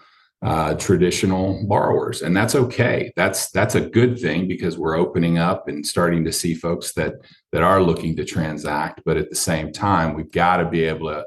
uh, 0.44 0.74
traditional 0.74 1.64
borrowers. 1.68 2.24
And 2.24 2.36
that's 2.36 2.56
okay. 2.56 3.12
That's 3.16 3.52
that's 3.52 3.76
a 3.76 3.82
good 3.82 4.20
thing 4.20 4.48
because 4.48 4.78
we're 4.78 4.98
opening 4.98 5.38
up 5.38 5.68
and 5.68 5.86
starting 5.86 6.24
to 6.24 6.32
see 6.32 6.56
folks 6.56 6.94
that 6.94 7.14
that 7.52 7.62
are 7.62 7.84
looking 7.84 8.16
to 8.16 8.26
transact. 8.26 9.02
But 9.06 9.18
at 9.18 9.30
the 9.30 9.36
same 9.36 9.72
time 9.72 10.16
we've 10.16 10.32
got 10.32 10.58
to 10.58 10.66
be 10.70 10.84
able 10.86 11.10
to 11.10 11.26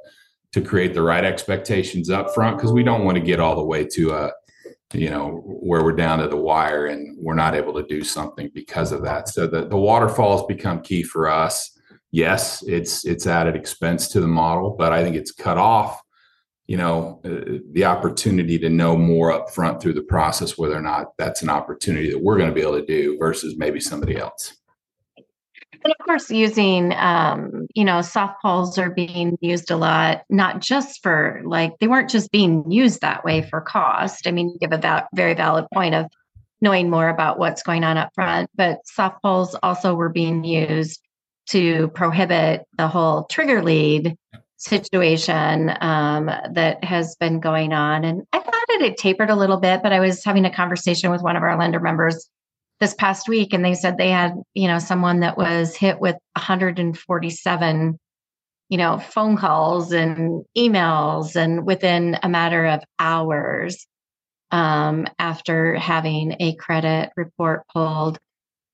to 0.52 0.60
create 0.60 0.94
the 0.94 1.02
right 1.02 1.24
expectations 1.24 2.10
up 2.10 2.34
front 2.34 2.56
because 2.56 2.72
we 2.72 2.84
don't 2.84 3.04
want 3.04 3.16
to 3.16 3.24
get 3.24 3.40
all 3.40 3.56
the 3.56 3.64
way 3.64 3.84
to 3.84 4.12
a 4.12 4.32
you 4.92 5.10
know 5.10 5.42
where 5.44 5.82
we're 5.82 5.92
down 5.92 6.18
to 6.20 6.28
the 6.28 6.36
wire 6.36 6.86
and 6.86 7.16
we're 7.18 7.34
not 7.34 7.54
able 7.54 7.72
to 7.74 7.82
do 7.84 8.04
something 8.04 8.50
because 8.54 8.92
of 8.92 9.02
that. 9.02 9.28
So 9.28 9.46
the, 9.46 9.66
the 9.66 9.76
waterfalls 9.76 10.46
become 10.46 10.82
key 10.82 11.02
for 11.02 11.28
us. 11.28 11.70
Yes 12.14 12.62
it's 12.62 13.04
it's 13.04 13.26
added 13.26 13.56
expense 13.56 14.06
to 14.06 14.20
the 14.20 14.28
model 14.28 14.76
but 14.78 14.92
i 14.92 15.02
think 15.02 15.16
it's 15.16 15.32
cut 15.32 15.58
off 15.58 16.00
you 16.68 16.76
know 16.76 17.20
uh, 17.24 17.58
the 17.72 17.84
opportunity 17.84 18.56
to 18.56 18.70
know 18.70 18.96
more 18.96 19.32
up 19.32 19.50
front 19.50 19.82
through 19.82 19.94
the 19.94 20.02
process 20.02 20.56
whether 20.56 20.76
or 20.76 20.80
not 20.80 21.08
that's 21.18 21.42
an 21.42 21.50
opportunity 21.50 22.10
that 22.10 22.22
we're 22.22 22.36
going 22.38 22.48
to 22.48 22.54
be 22.54 22.60
able 22.60 22.78
to 22.78 22.86
do 22.86 23.18
versus 23.18 23.56
maybe 23.56 23.80
somebody 23.80 24.16
else 24.16 24.56
and 25.84 25.92
of 25.92 26.04
course, 26.04 26.30
using, 26.30 26.92
um, 26.94 27.66
you 27.74 27.84
know, 27.84 28.00
soft 28.00 28.40
pulls 28.40 28.78
are 28.78 28.90
being 28.90 29.36
used 29.42 29.70
a 29.70 29.76
lot, 29.76 30.22
not 30.30 30.60
just 30.60 31.02
for 31.02 31.42
like, 31.44 31.78
they 31.78 31.88
weren't 31.88 32.08
just 32.08 32.32
being 32.32 32.70
used 32.70 33.02
that 33.02 33.22
way 33.22 33.42
for 33.42 33.60
cost. 33.60 34.26
I 34.26 34.30
mean, 34.30 34.48
you 34.48 34.58
give 34.58 34.72
a 34.72 34.78
va- 34.78 35.08
very 35.14 35.34
valid 35.34 35.66
point 35.72 35.94
of 35.94 36.06
knowing 36.62 36.88
more 36.88 37.10
about 37.10 37.38
what's 37.38 37.62
going 37.62 37.84
on 37.84 37.98
up 37.98 38.10
front, 38.14 38.48
but 38.54 38.78
soft 38.86 39.20
pulls 39.22 39.54
also 39.62 39.94
were 39.94 40.08
being 40.08 40.42
used 40.42 41.02
to 41.50 41.88
prohibit 41.88 42.62
the 42.78 42.88
whole 42.88 43.24
trigger 43.24 43.62
lead 43.62 44.16
situation 44.56 45.70
um, 45.82 46.30
that 46.52 46.82
has 46.82 47.14
been 47.16 47.40
going 47.40 47.74
on. 47.74 48.04
And 48.04 48.22
I 48.32 48.38
thought 48.38 48.54
it 48.68 48.80
had 48.80 48.96
tapered 48.96 49.28
a 49.28 49.36
little 49.36 49.58
bit, 49.58 49.82
but 49.82 49.92
I 49.92 50.00
was 50.00 50.24
having 50.24 50.46
a 50.46 50.54
conversation 50.54 51.10
with 51.10 51.20
one 51.20 51.36
of 51.36 51.42
our 51.42 51.58
lender 51.58 51.80
members 51.80 52.30
this 52.80 52.94
past 52.94 53.28
week 53.28 53.52
and 53.52 53.64
they 53.64 53.74
said 53.74 53.96
they 53.96 54.10
had 54.10 54.34
you 54.54 54.68
know 54.68 54.78
someone 54.78 55.20
that 55.20 55.36
was 55.36 55.76
hit 55.76 56.00
with 56.00 56.16
147 56.34 57.98
you 58.68 58.78
know 58.78 58.98
phone 58.98 59.36
calls 59.36 59.92
and 59.92 60.44
emails 60.56 61.36
and 61.36 61.66
within 61.66 62.18
a 62.22 62.28
matter 62.28 62.66
of 62.66 62.82
hours 62.98 63.86
um, 64.50 65.06
after 65.18 65.74
having 65.76 66.36
a 66.40 66.54
credit 66.56 67.10
report 67.16 67.62
pulled 67.72 68.18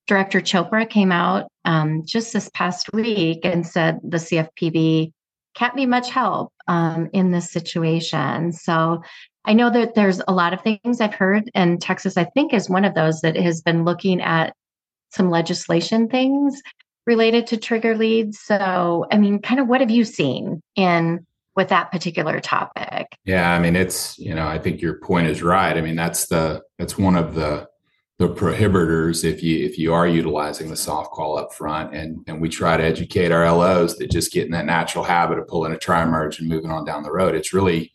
director 0.07 0.41
chopra 0.41 0.89
came 0.89 1.13
out 1.13 1.49
um, 1.65 2.03
just 2.05 2.33
this 2.33 2.51
past 2.55 2.93
week 2.93 3.41
and 3.45 3.67
said 3.67 3.99
the 4.03 4.17
cfpb 4.17 5.13
can't 5.61 5.77
be 5.77 5.87
much 5.87 6.11
help 6.11 6.53
um, 6.67 7.09
in 7.13 7.31
this 7.31 7.53
situation 7.53 8.53
so 8.53 9.03
I 9.45 9.53
know 9.53 9.71
that 9.71 9.95
there's 9.95 10.21
a 10.29 10.33
lot 10.33 10.53
of 10.53 10.61
things 10.61 11.01
I've 11.01 11.15
heard, 11.15 11.51
and 11.55 11.81
Texas, 11.81 12.17
I 12.17 12.25
think, 12.25 12.53
is 12.53 12.69
one 12.69 12.85
of 12.85 12.95
those 12.95 13.23
that 13.23 13.37
has 13.37 13.63
been 13.63 13.85
looking 13.85 14.21
at 14.21 14.55
some 15.11 15.31
legislation 15.31 16.09
things 16.09 16.61
related 17.07 17.47
to 17.49 17.57
trigger 17.57 17.97
leads. 17.97 18.39
So, 18.39 19.07
I 19.11 19.17
mean, 19.17 19.41
kind 19.41 19.61
of 19.61 19.67
what 19.67 19.81
have 19.81 19.91
you 19.91 20.05
seen 20.05 20.63
in 20.77 21.27
with 21.57 21.69
that 21.69 21.91
particular 21.91 22.39
topic? 22.41 23.07
Yeah, 23.25 23.53
I 23.53 23.59
mean, 23.59 23.77
it's 23.77 24.19
you 24.19 24.35
know, 24.35 24.47
I 24.47 24.59
think 24.59 24.83
your 24.83 24.99
point 25.01 25.27
is 25.27 25.43
right. 25.43 25.77
I 25.77 25.81
mean, 25.81 25.97
that's 25.97 26.27
the 26.27 26.63
that's 26.79 26.99
one 26.99 27.17
of 27.17 27.35
the 27.35 27.67
the 28.21 28.29
prohibitors 28.29 29.25
if 29.25 29.43
you 29.43 29.65
if 29.65 29.79
you 29.79 29.95
are 29.95 30.07
utilizing 30.07 30.69
the 30.69 30.77
soft 30.77 31.11
call 31.11 31.39
up 31.39 31.55
front 31.55 31.95
and 31.95 32.23
and 32.27 32.39
we 32.39 32.51
try 32.51 32.77
to 32.77 32.85
educate 32.85 33.33
our 33.33 33.51
LOs 33.51 33.97
that 33.97 34.11
just 34.11 34.31
get 34.31 34.45
in 34.45 34.53
that 34.53 34.67
natural 34.67 35.03
habit 35.03 35.39
of 35.39 35.49
pulling 35.49 35.73
a 35.73 35.79
tri 35.79 36.05
merge 36.05 36.39
and 36.39 36.47
moving 36.47 36.71
on 36.71 36.85
down 36.85 37.03
the 37.03 37.11
road. 37.11 37.35
It's 37.35 37.55
really 37.55 37.91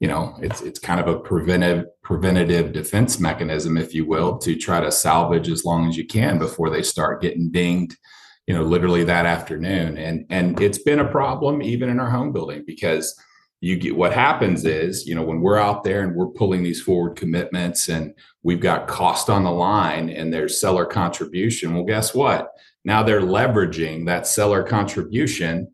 you 0.00 0.08
know 0.08 0.34
it's 0.42 0.62
it's 0.62 0.80
kind 0.80 0.98
of 0.98 1.06
a 1.06 1.20
preventive 1.20 1.86
preventative 2.02 2.72
defense 2.72 3.20
mechanism 3.20 3.76
if 3.76 3.94
you 3.94 4.04
will 4.04 4.36
to 4.38 4.56
try 4.56 4.80
to 4.80 4.90
salvage 4.90 5.48
as 5.48 5.64
long 5.64 5.88
as 5.88 5.96
you 5.96 6.04
can 6.04 6.40
before 6.40 6.70
they 6.70 6.82
start 6.82 7.22
getting 7.22 7.48
dinged 7.48 7.96
you 8.48 8.54
know 8.54 8.62
literally 8.62 9.04
that 9.04 9.26
afternoon 9.26 9.96
and 9.96 10.26
and 10.28 10.60
it's 10.60 10.82
been 10.82 10.98
a 10.98 11.08
problem 11.08 11.62
even 11.62 11.88
in 11.88 12.00
our 12.00 12.10
home 12.10 12.32
building 12.32 12.64
because 12.66 13.16
you 13.60 13.76
get 13.76 13.96
what 13.96 14.12
happens 14.12 14.64
is 14.64 15.06
you 15.06 15.14
know 15.14 15.22
when 15.22 15.40
we're 15.40 15.58
out 15.58 15.82
there 15.82 16.02
and 16.02 16.14
we're 16.14 16.28
pulling 16.28 16.62
these 16.62 16.80
forward 16.80 17.16
commitments 17.16 17.88
and 17.88 18.14
we've 18.42 18.60
got 18.60 18.86
cost 18.86 19.28
on 19.28 19.44
the 19.44 19.50
line 19.50 20.10
and 20.10 20.32
there's 20.32 20.60
seller 20.60 20.86
contribution 20.86 21.74
well 21.74 21.84
guess 21.84 22.14
what 22.14 22.50
now 22.84 23.02
they're 23.02 23.20
leveraging 23.20 24.06
that 24.06 24.26
seller 24.26 24.62
contribution 24.62 25.68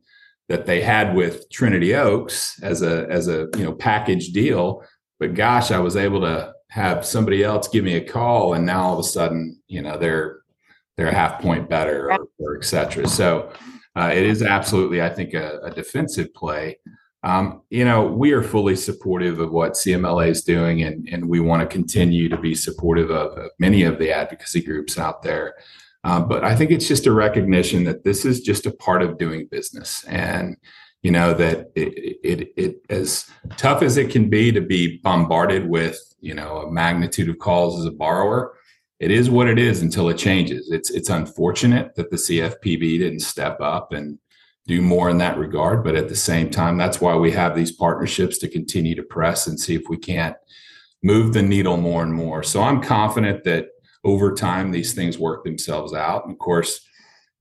that 0.49 0.67
they 0.67 0.81
had 0.81 1.15
with 1.15 1.49
Trinity 1.51 1.95
Oaks 1.95 2.63
as 2.63 2.83
a 2.83 3.07
as 3.11 3.29
a 3.29 3.49
you 3.57 3.65
know 3.65 3.73
package 3.73 4.33
deal. 4.33 4.83
But 5.19 5.35
gosh, 5.35 5.71
I 5.71 5.79
was 5.79 5.97
able 5.97 6.21
to 6.23 6.53
have 6.71 7.07
somebody 7.07 7.45
else 7.45 7.69
give 7.69 7.85
me 7.85 7.95
a 7.95 8.05
call, 8.05 8.55
and 8.55 8.67
now 8.67 8.83
all 8.83 8.95
of 8.95 8.99
a 8.99 9.09
sudden, 9.09 9.61
you 9.69 9.81
know, 9.81 9.97
they're 9.97 10.41
they're 10.97 11.09
a 11.09 11.15
half 11.15 11.41
point 11.41 11.69
better 11.69 12.13
or, 12.13 12.29
or 12.39 12.57
et 12.57 12.65
cetera. 12.65 13.09
So 13.09 13.51
uh, 13.97 14.11
it 14.13 14.25
is 14.25 14.43
absolutely, 14.43 15.03
I 15.03 15.09
think, 15.09 15.35
a, 15.35 15.61
a 15.65 15.71
defensive 15.71 16.33
play. 16.35 16.79
Um, 17.25 17.63
you 17.71 17.87
know, 17.87 18.05
we 18.05 18.33
are 18.33 18.43
fully 18.43 18.77
supportive 18.77 19.41
of 19.41 19.51
what 19.51 19.73
CMLA 19.73 20.29
is 20.29 20.45
doing, 20.45 20.83
and, 20.83 21.09
and 21.09 21.27
we 21.27 21.41
want 21.41 21.63
to 21.63 21.75
continue 21.75 22.29
to 22.29 22.37
be 22.37 22.55
supportive 22.55 23.11
of, 23.11 23.39
of 23.39 23.51
many 23.59 23.83
of 23.83 23.99
the 23.99 24.13
advocacy 24.13 24.63
groups 24.63 24.99
out 24.99 25.23
there. 25.23 25.55
Um, 26.05 26.29
but 26.29 26.45
I 26.45 26.55
think 26.55 26.71
it's 26.71 26.87
just 26.87 27.07
a 27.07 27.13
recognition 27.13 27.85
that 27.85 28.05
this 28.05 28.27
is 28.27 28.43
just 28.43 28.67
a 28.67 28.73
part 28.73 29.01
of 29.01 29.17
doing 29.17 29.49
business. 29.51 30.05
And, 30.05 30.59
you 31.03 31.11
know, 31.11 31.33
that 31.33 31.73
it, 31.75 32.19
it, 32.23 32.53
it, 32.59 32.77
as 32.91 33.27
tough 33.57 33.81
as 33.81 33.97
it 33.97 34.11
can 34.11 34.29
be 34.29 34.53
to 34.53 34.61
be 34.61 34.99
bombarded 34.99 35.67
with, 35.67 35.99
you 36.21 36.35
know, 36.35 36.59
a 36.59 36.71
magnitude 36.71 37.31
of 37.31 37.39
calls 37.39 37.81
as 37.81 37.87
a 37.87 37.91
borrower, 37.91 38.55
it 39.01 39.11
is 39.11 39.31
what 39.31 39.49
it 39.49 39.59
is 39.59 39.81
until 39.81 40.11
it 40.11 40.19
changes. 40.19 40.71
It's 40.71 40.91
it's 40.91 41.09
unfortunate 41.09 41.95
that 41.97 42.11
the 42.11 42.17
CFPB 42.17 42.99
didn't 42.99 43.21
step 43.21 43.61
up 43.61 43.93
and 43.93 44.19
do 44.67 44.81
more 44.81 45.11
in 45.11 45.19
that 45.19 45.39
regard, 45.39 45.85
but 45.85 45.95
at 45.95 46.09
the 46.09 46.17
same 46.17 46.51
time, 46.51 46.79
that's 46.79 47.01
why 47.01 47.15
we 47.17 47.31
have 47.33 47.55
these 47.55 47.73
partnerships 47.73 48.39
to 48.39 48.49
continue 48.49 48.95
to 48.95 49.03
press 49.03 49.47
and 49.47 49.61
see 49.61 49.75
if 49.75 49.83
we 49.89 49.99
can't 49.99 50.37
move 51.03 51.35
the 51.35 51.43
needle 51.43 51.77
more 51.77 52.03
and 52.03 52.15
more. 52.15 52.43
So 52.43 52.63
I'm 52.63 52.83
confident 52.83 53.45
that 53.45 53.69
over 54.05 54.35
time 54.35 54.71
these 54.71 54.95
things 54.95 55.19
work 55.19 55.45
themselves 55.45 55.93
out. 55.93 56.25
And 56.25 56.33
of 56.33 56.39
course, 56.39 56.81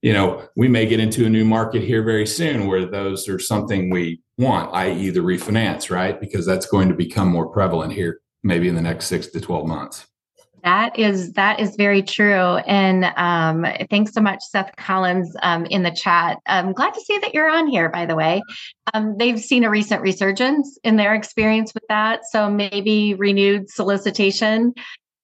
you 0.02 0.12
know, 0.12 0.46
we 0.54 0.68
may 0.68 0.84
get 0.84 1.00
into 1.00 1.24
a 1.24 1.30
new 1.30 1.46
market 1.46 1.82
here 1.82 2.02
very 2.02 2.26
soon 2.26 2.66
where 2.66 2.84
those 2.84 3.26
are 3.26 3.38
something 3.38 3.88
we 3.88 4.20
want, 4.36 4.74
i.e., 4.74 5.08
the 5.08 5.20
refinance, 5.20 5.90
right? 5.90 6.20
Because 6.20 6.44
that's 6.44 6.66
going 6.66 6.88
to 6.88 6.94
become 6.94 7.28
more 7.28 7.48
prevalent 7.48 7.94
here 7.94 8.20
maybe 8.42 8.68
in 8.68 8.74
the 8.74 8.82
next 8.82 9.06
six 9.06 9.28
to 9.28 9.40
12 9.40 9.66
months. 9.66 10.06
That 10.64 10.98
is 10.98 11.34
that 11.34 11.60
is 11.60 11.76
very 11.76 12.02
true, 12.02 12.56
and 12.66 13.04
um, 13.16 13.66
thanks 13.90 14.14
so 14.14 14.22
much, 14.22 14.42
Seth 14.42 14.74
Collins, 14.76 15.36
um, 15.42 15.66
in 15.66 15.82
the 15.82 15.90
chat. 15.90 16.38
I'm 16.46 16.72
glad 16.72 16.94
to 16.94 17.00
see 17.02 17.18
that 17.18 17.34
you're 17.34 17.50
on 17.50 17.66
here. 17.66 17.90
By 17.90 18.06
the 18.06 18.16
way, 18.16 18.40
um, 18.94 19.18
they've 19.18 19.38
seen 19.38 19.64
a 19.64 19.68
recent 19.68 20.00
resurgence 20.00 20.78
in 20.82 20.96
their 20.96 21.14
experience 21.14 21.74
with 21.74 21.82
that, 21.90 22.22
so 22.30 22.48
maybe 22.48 23.12
renewed 23.12 23.68
solicitation 23.68 24.72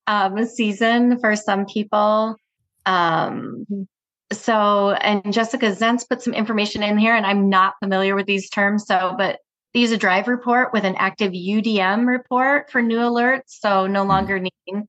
um, 0.07 0.45
season 0.45 1.19
for 1.21 1.35
some 1.35 1.65
people. 1.65 2.37
Um, 2.85 3.65
so, 4.33 4.91
and 4.91 5.33
Jessica 5.33 5.73
Zentz 5.75 6.07
put 6.07 6.21
some 6.21 6.35
information 6.35 6.83
in 6.83 6.99
here, 6.99 7.17
and 7.17 7.25
I'm 7.25 7.49
not 7.49 7.77
familiar 7.83 8.15
with 8.15 8.27
these 8.27 8.51
terms, 8.51 8.85
so 8.87 9.15
but 9.17 9.39
they 9.73 9.81
use 9.81 9.93
a 9.93 9.97
drive 9.97 10.29
report 10.29 10.75
with 10.75 10.85
an 10.85 10.97
active 10.99 11.33
UDM 11.33 12.07
report 12.07 12.71
for 12.71 12.83
new 12.83 12.99
alerts, 12.99 13.45
so 13.47 13.87
no 13.87 14.03
hmm. 14.03 14.09
longer 14.11 14.39
needing 14.39 14.87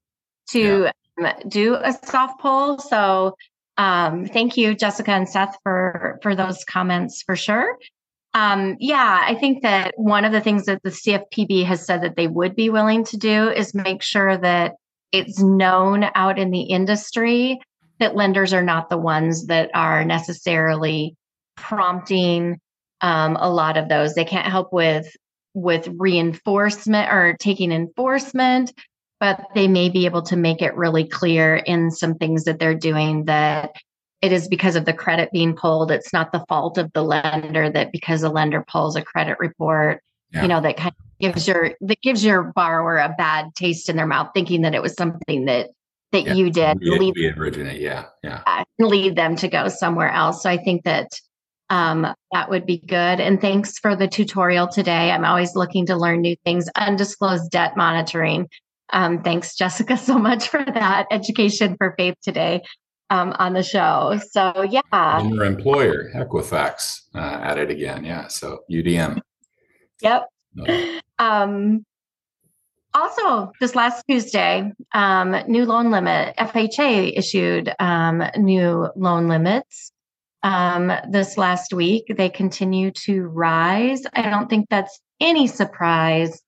to 0.52 0.84
yeah. 0.84 0.92
Um, 1.20 1.50
do 1.50 1.76
a 1.76 1.94
soft 2.06 2.40
pull. 2.40 2.80
So 2.80 3.36
um, 3.78 4.26
thank 4.26 4.58
you, 4.58 4.76
Jessica 4.76 5.12
and 5.12 5.28
Seth, 5.28 5.58
for 5.64 6.20
for 6.22 6.36
those 6.36 6.64
comments 6.64 7.22
for 7.22 7.36
sure. 7.36 7.78
Um, 8.34 8.78
yeah, 8.80 9.22
I 9.26 9.36
think 9.36 9.62
that 9.64 9.94
one 9.98 10.24
of 10.24 10.32
the 10.32 10.40
things 10.40 10.66
that 10.66 10.82
the 10.84 10.90
CFPB 10.90 11.66
has 11.66 11.86
said 11.86 12.02
that 12.04 12.16
they 12.16 12.28
would 12.28 12.56
be 12.56 12.70
willing 12.70 13.04
to 13.06 13.18
do 13.18 13.50
is 13.50 13.74
make 13.74 14.02
sure 14.02 14.38
that 14.38 14.76
it's 15.12 15.40
known 15.42 16.06
out 16.16 16.40
in 16.40 16.52
the 16.52 16.62
industry 16.62 17.60
that 18.00 18.16
lenders 18.16 18.54
are 18.54 18.64
not 18.64 18.90
the 18.90 18.98
ones 18.98 19.48
that 19.48 19.70
are 19.74 20.06
necessarily 20.06 21.16
prompting 21.58 22.60
um, 23.02 23.36
a 23.40 23.50
lot 23.50 23.78
of 23.78 23.90
those. 23.90 24.14
They 24.14 24.26
can't 24.26 24.48
help 24.48 24.72
with 24.72 25.14
with 25.54 25.90
reinforcement 25.98 27.12
or 27.12 27.36
taking 27.38 27.74
enforcement, 27.74 28.72
but 29.22 29.46
they 29.54 29.68
may 29.68 29.88
be 29.88 30.06
able 30.06 30.24
to 30.24 30.36
make 30.36 30.64
it 30.64 30.76
really 30.76 31.08
clear 31.08 31.56
in 31.56 31.92
some 31.92 32.16
things 32.16 32.44
that 32.44 32.58
they're 32.60 32.76
doing 32.76 33.26
that 33.26 33.72
it 34.22 34.32
is 34.32 34.48
because 34.48 34.76
of 34.76 34.86
the 34.86 34.94
credit 34.94 35.30
being 35.32 35.56
pulled. 35.56 35.92
It's 35.92 36.12
not 36.12 36.32
the 36.32 36.44
fault 36.48 36.78
of 36.78 36.92
the 36.94 37.04
lender 37.04 37.70
that 37.70 37.92
because 37.92 38.24
a 38.24 38.30
lender 38.30 38.64
pulls 38.68 38.96
a 38.96 39.02
credit 39.02 39.38
report, 39.40 40.02
yeah. 40.32 40.42
you 40.42 40.48
know, 40.48 40.62
that 40.62 40.78
kind 40.78 40.94
of 41.00 41.20
gives 41.20 41.48
your 41.48 41.72
that 41.82 42.02
gives 42.02 42.26
your 42.26 42.44
borrower 42.44 42.98
a 42.98 43.14
bad 43.18 43.56
taste 43.56 43.90
in 43.90 43.96
their 43.96 44.08
mouth, 44.08 44.30
thinking 44.34 44.62
that 44.62 44.76
it 44.76 44.82
was 44.82 44.94
something 44.96 45.46
that 45.46 45.70
that 46.12 46.26
yeah. 46.26 46.34
you 46.34 46.50
did. 46.50 46.80
We, 46.82 47.00
lead, 47.00 47.14
we 47.16 47.30
originate, 47.32 47.80
yeah, 47.80 48.06
yeah. 48.24 48.42
Uh, 48.46 48.64
lead 48.80 49.16
them 49.16 49.36
to 49.38 49.48
go 49.48 49.70
somewhere 49.70 50.12
else. 50.12 50.44
So 50.44 50.50
I 50.50 50.58
think 50.58 50.84
that 50.84 51.08
um, 51.70 52.06
that 52.34 52.50
would 52.50 52.66
be 52.66 52.80
good. 52.80 53.20
And 53.20 53.40
thanks 53.40 53.80
for 53.80 53.96
the 53.96 54.08
tutorial 54.08 54.68
today. 54.68 55.10
I'm 55.10 55.26
always 55.26 55.56
looking 55.56 55.86
to 55.86 55.96
learn 55.96 56.22
new 56.22 56.36
things. 56.44 56.68
Undisclosed 56.76 57.50
debt 57.50 57.78
monitoring. 57.78 58.50
Um, 58.92 59.22
thanks, 59.22 59.56
Jessica, 59.56 59.98
so 60.10 60.18
much 60.18 60.50
for 60.50 60.64
that 60.64 61.08
education 61.12 61.76
for 61.78 61.96
faith 61.98 62.16
today 62.22 62.62
um, 63.10 63.34
on 63.40 63.54
the 63.54 63.64
show. 63.64 64.20
So, 64.32 64.64
yeah. 64.70 64.82
And 64.92 65.36
your 65.36 65.46
employer, 65.46 66.10
Equifax, 66.16 67.02
uh, 67.14 67.40
at 67.42 67.58
it 67.58 67.70
again. 67.70 68.04
Yeah. 68.04 68.28
So, 68.28 68.60
UDM. 68.72 69.20
Yep. 70.02 70.28
Um, 71.20 71.86
also, 72.96 73.52
this 73.62 73.76
last 73.76 74.04
Tuesday, 74.10 74.72
um, 74.94 75.36
new 75.48 75.66
loan 75.66 75.92
limit, 75.92 76.36
FHA 76.38 77.16
issued 77.16 77.72
um, 77.80 78.24
new 78.38 78.90
loan 78.96 79.28
limits. 79.28 79.92
Um, 80.44 80.92
this 81.10 81.38
last 81.38 81.74
week, 81.74 82.06
they 82.18 82.28
continue 82.28 82.90
to 83.06 83.22
rise. 83.28 84.02
I 84.14 84.24
don't 84.24 84.50
think 84.50 84.68
that's 84.70 85.00
any 85.20 85.46
surprise 85.46 86.42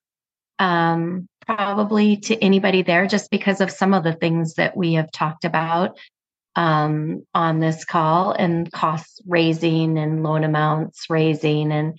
um, 0.58 1.28
probably 1.46 2.16
to 2.18 2.36
anybody 2.42 2.82
there 2.82 3.06
just 3.06 3.30
because 3.30 3.60
of 3.60 3.70
some 3.70 3.94
of 3.94 4.04
the 4.04 4.12
things 4.12 4.54
that 4.54 4.76
we 4.76 4.94
have 4.94 5.10
talked 5.10 5.44
about 5.44 5.98
um, 6.56 7.26
on 7.34 7.60
this 7.60 7.84
call 7.84 8.32
and 8.32 8.70
costs 8.72 9.20
raising 9.26 9.98
and 9.98 10.22
loan 10.22 10.44
amounts 10.44 11.10
raising 11.10 11.72
and 11.72 11.98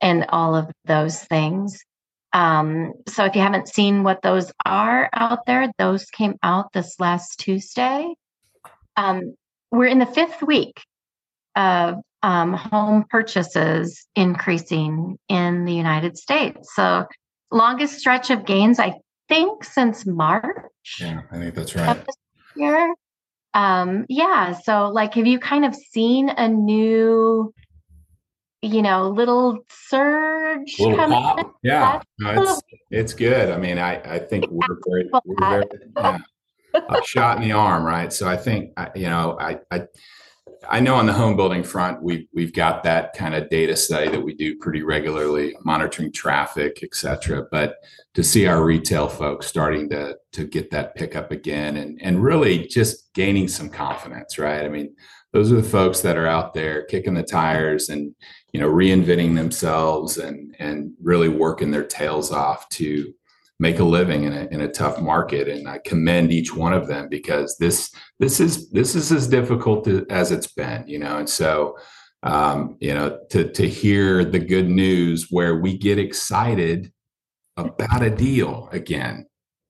and 0.00 0.26
all 0.28 0.54
of 0.54 0.70
those 0.84 1.18
things. 1.18 1.82
Um, 2.32 2.92
so 3.08 3.24
if 3.24 3.34
you 3.34 3.40
haven't 3.40 3.68
seen 3.68 4.02
what 4.02 4.20
those 4.22 4.52
are 4.66 5.08
out 5.12 5.46
there, 5.46 5.72
those 5.78 6.04
came 6.06 6.34
out 6.42 6.72
this 6.72 6.98
last 6.98 7.38
Tuesday. 7.38 8.14
Um, 8.96 9.34
we're 9.70 9.86
in 9.86 10.00
the 10.00 10.06
fifth 10.06 10.42
week 10.42 10.82
of 11.56 11.96
um, 12.22 12.52
home 12.52 13.04
purchases 13.08 14.06
increasing 14.16 15.18
in 15.28 15.64
the 15.64 15.74
United 15.74 16.18
States. 16.18 16.74
So 16.74 17.06
longest 17.54 17.98
stretch 17.98 18.30
of 18.30 18.44
gains, 18.44 18.78
I 18.78 18.94
think, 19.28 19.64
since 19.64 20.04
March. 20.04 20.56
Yeah, 21.00 21.22
I 21.30 21.38
think 21.38 21.54
that's 21.54 21.74
right. 21.74 22.04
Year. 22.56 22.94
Um, 23.54 24.04
yeah. 24.08 24.52
So, 24.52 24.88
like, 24.88 25.14
have 25.14 25.26
you 25.26 25.38
kind 25.38 25.64
of 25.64 25.74
seen 25.74 26.28
a 26.28 26.48
new, 26.48 27.54
you 28.60 28.82
know, 28.82 29.08
little 29.08 29.64
surge? 29.70 30.74
Little 30.78 31.06
pop. 31.06 31.38
In? 31.38 31.46
Yeah, 31.62 32.00
no, 32.18 32.42
it's 32.42 32.62
it's 32.90 33.14
good. 33.14 33.50
I 33.50 33.56
mean, 33.56 33.78
I 33.78 34.00
I 34.04 34.18
think 34.18 34.46
we're 34.50 34.78
very, 34.86 35.08
we're 35.24 35.36
very 35.40 35.64
yeah, 35.96 36.18
a 36.74 37.02
shot 37.04 37.36
in 37.38 37.44
the 37.44 37.52
arm, 37.52 37.84
right? 37.84 38.12
So 38.12 38.28
I 38.28 38.36
think 38.36 38.72
you 38.94 39.08
know, 39.08 39.38
I 39.40 39.60
I 39.70 39.86
I 40.68 40.80
know 40.80 40.94
on 40.94 41.06
the 41.06 41.12
home 41.12 41.36
building 41.36 41.62
front, 41.62 42.02
we've 42.02 42.26
we've 42.32 42.52
got 42.52 42.82
that 42.84 43.14
kind 43.14 43.34
of 43.34 43.48
data 43.50 43.76
study 43.76 44.08
that 44.10 44.20
we 44.20 44.34
do 44.34 44.56
pretty 44.58 44.82
regularly, 44.82 45.56
monitoring 45.64 46.12
traffic, 46.12 46.80
et 46.82 46.94
cetera. 46.94 47.46
But 47.50 47.76
to 48.14 48.22
see 48.22 48.46
our 48.46 48.64
retail 48.64 49.08
folks 49.08 49.46
starting 49.46 49.88
to 49.90 50.16
to 50.32 50.44
get 50.44 50.70
that 50.70 50.94
pickup 50.94 51.30
again 51.30 51.76
and 51.76 52.00
and 52.02 52.22
really 52.22 52.66
just 52.66 53.12
gaining 53.14 53.48
some 53.48 53.68
confidence, 53.68 54.38
right? 54.38 54.64
I 54.64 54.68
mean, 54.68 54.94
those 55.32 55.50
are 55.52 55.56
the 55.56 55.62
folks 55.62 56.00
that 56.00 56.16
are 56.16 56.28
out 56.28 56.54
there 56.54 56.84
kicking 56.84 57.14
the 57.14 57.22
tires 57.22 57.88
and 57.88 58.14
you 58.52 58.60
know 58.60 58.70
reinventing 58.70 59.34
themselves 59.34 60.18
and 60.18 60.54
and 60.58 60.92
really 61.02 61.28
working 61.28 61.70
their 61.70 61.84
tails 61.84 62.30
off 62.30 62.68
to 62.70 63.12
make 63.60 63.78
a 63.78 63.84
living 63.84 64.24
in 64.24 64.32
a, 64.32 64.46
in 64.50 64.60
a 64.62 64.68
tough 64.68 65.00
market. 65.00 65.48
And 65.48 65.68
i 65.68 65.78
commend 65.78 66.32
each 66.32 66.54
one 66.54 66.72
of 66.72 66.86
them 66.88 67.08
because 67.08 67.56
this 67.58 67.92
this 68.18 68.40
is 68.40 68.70
this 68.70 68.94
is 68.94 69.12
as 69.12 69.26
difficult 69.28 69.86
as 70.10 70.32
it's 70.32 70.48
been 70.48 70.84
you 70.86 70.98
know? 70.98 71.18
And 71.18 71.28
so 71.28 71.76
um, 72.22 72.76
you 72.80 72.94
know 72.94 73.18
to 73.30 73.50
to 73.52 73.68
hear 73.68 74.24
the 74.24 74.38
good 74.38 74.68
news 74.68 75.28
where 75.30 75.56
we 75.60 75.76
get 75.76 75.98
excited 75.98 76.92
about 77.56 78.02
a 78.02 78.10
deal 78.10 78.68
again 78.72 79.26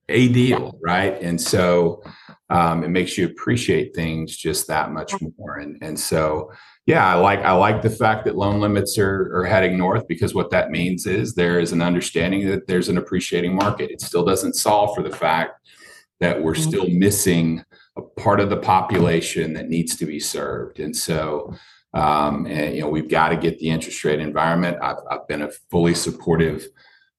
a 0.09 0.29
deal 0.29 0.79
right? 0.83 1.21
And 1.23 1.41
so 1.41 2.03
um, 2.51 2.85
it 2.85 2.89
makes 2.89 3.17
you 3.17 3.27
appreciate 3.27 3.95
things 3.95 4.37
just 4.37 4.67
that 4.69 4.93
much 4.93 5.15
more. 5.21 5.57
And 5.59 5.79
and 5.83 5.99
so 5.99 6.53
yeah, 6.87 7.07
I 7.07 7.15
like 7.15 7.41
I 7.41 7.53
like 7.53 7.81
the 7.81 7.91
fact 7.91 8.27
that 8.27 8.37
loan 8.37 8.61
limits 8.61 8.99
are, 8.99 9.35
are 9.35 9.45
heading 9.45 9.79
north 9.79 10.07
because 10.07 10.35
what 10.35 10.51
that 10.51 10.71
means 10.71 11.07
is 11.07 11.35
there 11.35 11.59
is 11.59 11.73
an 11.73 11.81
understanding 11.81 12.47
that 12.49 12.67
there's 12.67 12.91
an 12.91 12.99
appreciating 12.99 13.55
market. 13.55 13.91
It 13.91 14.03
still 14.03 14.25
doesn't 14.25 14.55
solve 14.55 14.95
for 14.95 15.03
the 15.03 15.17
fact 15.17 15.61
that 16.21 16.43
we're 16.43 16.53
mm-hmm. 16.53 16.69
still 16.69 16.89
missing 16.89 17.65
a 17.97 18.03
part 18.03 18.39
of 18.41 18.51
the 18.51 18.59
population 18.59 19.55
that 19.55 19.69
needs 19.69 19.97
to 19.97 20.05
be 20.05 20.21
served, 20.21 20.79
and 20.79 20.95
so 20.95 21.55
um, 21.95 22.47
and 22.47 22.75
you 22.75 22.83
know 22.83 22.89
we've 22.89 23.09
got 23.09 23.31
to 23.31 23.37
get 23.37 23.59
the 23.59 23.71
interest 23.71 24.05
rate 24.05 24.21
environment. 24.21 24.77
I've, 24.83 24.99
I've 25.11 25.27
been 25.27 25.43
a 25.43 25.53
fully 25.71 25.95
supportive 25.95 26.67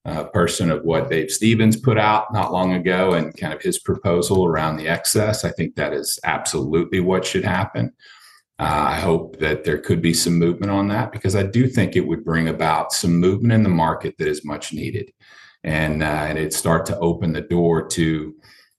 uh, 0.04 0.24
person 0.24 0.70
of 0.70 0.84
what 0.84 1.10
Dave 1.10 1.32
Stevens 1.32 1.76
put 1.76 1.98
out 1.98 2.32
not 2.32 2.52
long 2.52 2.74
ago 2.74 3.14
and 3.14 3.36
kind 3.36 3.52
of 3.52 3.60
his 3.60 3.80
proposal 3.80 4.44
around 4.44 4.76
the 4.76 4.86
excess. 4.86 5.44
I 5.44 5.50
think 5.50 5.74
that 5.74 5.92
is 5.92 6.20
absolutely 6.22 7.00
what 7.00 7.24
should 7.24 7.44
happen. 7.44 7.92
Uh, 8.58 8.86
I 8.88 9.00
hope 9.00 9.38
that 9.38 9.64
there 9.64 9.78
could 9.78 10.00
be 10.00 10.14
some 10.14 10.38
movement 10.38 10.72
on 10.72 10.88
that 10.88 11.12
because 11.12 11.36
I 11.36 11.42
do 11.42 11.68
think 11.68 11.94
it 11.94 12.06
would 12.06 12.24
bring 12.24 12.48
about 12.48 12.90
some 12.92 13.20
movement 13.20 13.52
in 13.52 13.62
the 13.62 13.68
market 13.68 14.16
that 14.16 14.28
is 14.28 14.46
much 14.46 14.72
needed, 14.72 15.12
and 15.62 16.02
uh, 16.02 16.06
and 16.06 16.38
it 16.38 16.54
start 16.54 16.86
to 16.86 16.98
open 16.98 17.34
the 17.34 17.42
door 17.42 17.86
to, 17.88 18.34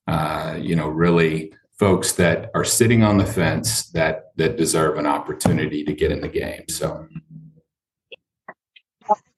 uh, 0.08 0.58
you 0.60 0.76
know, 0.76 0.88
really 0.88 1.54
folks 1.78 2.14
that 2.14 2.50
are 2.56 2.64
sitting 2.64 3.04
on 3.04 3.20
the 3.20 3.26
fence 3.26 3.90
that 3.92 4.32
that 4.38 4.58
deserve 4.58 4.98
an 4.98 5.06
opportunity 5.06 5.84
to 5.84 5.94
get 5.94 6.12
in 6.12 6.22
the 6.22 6.28
game. 6.28 6.64
So, 6.70 7.08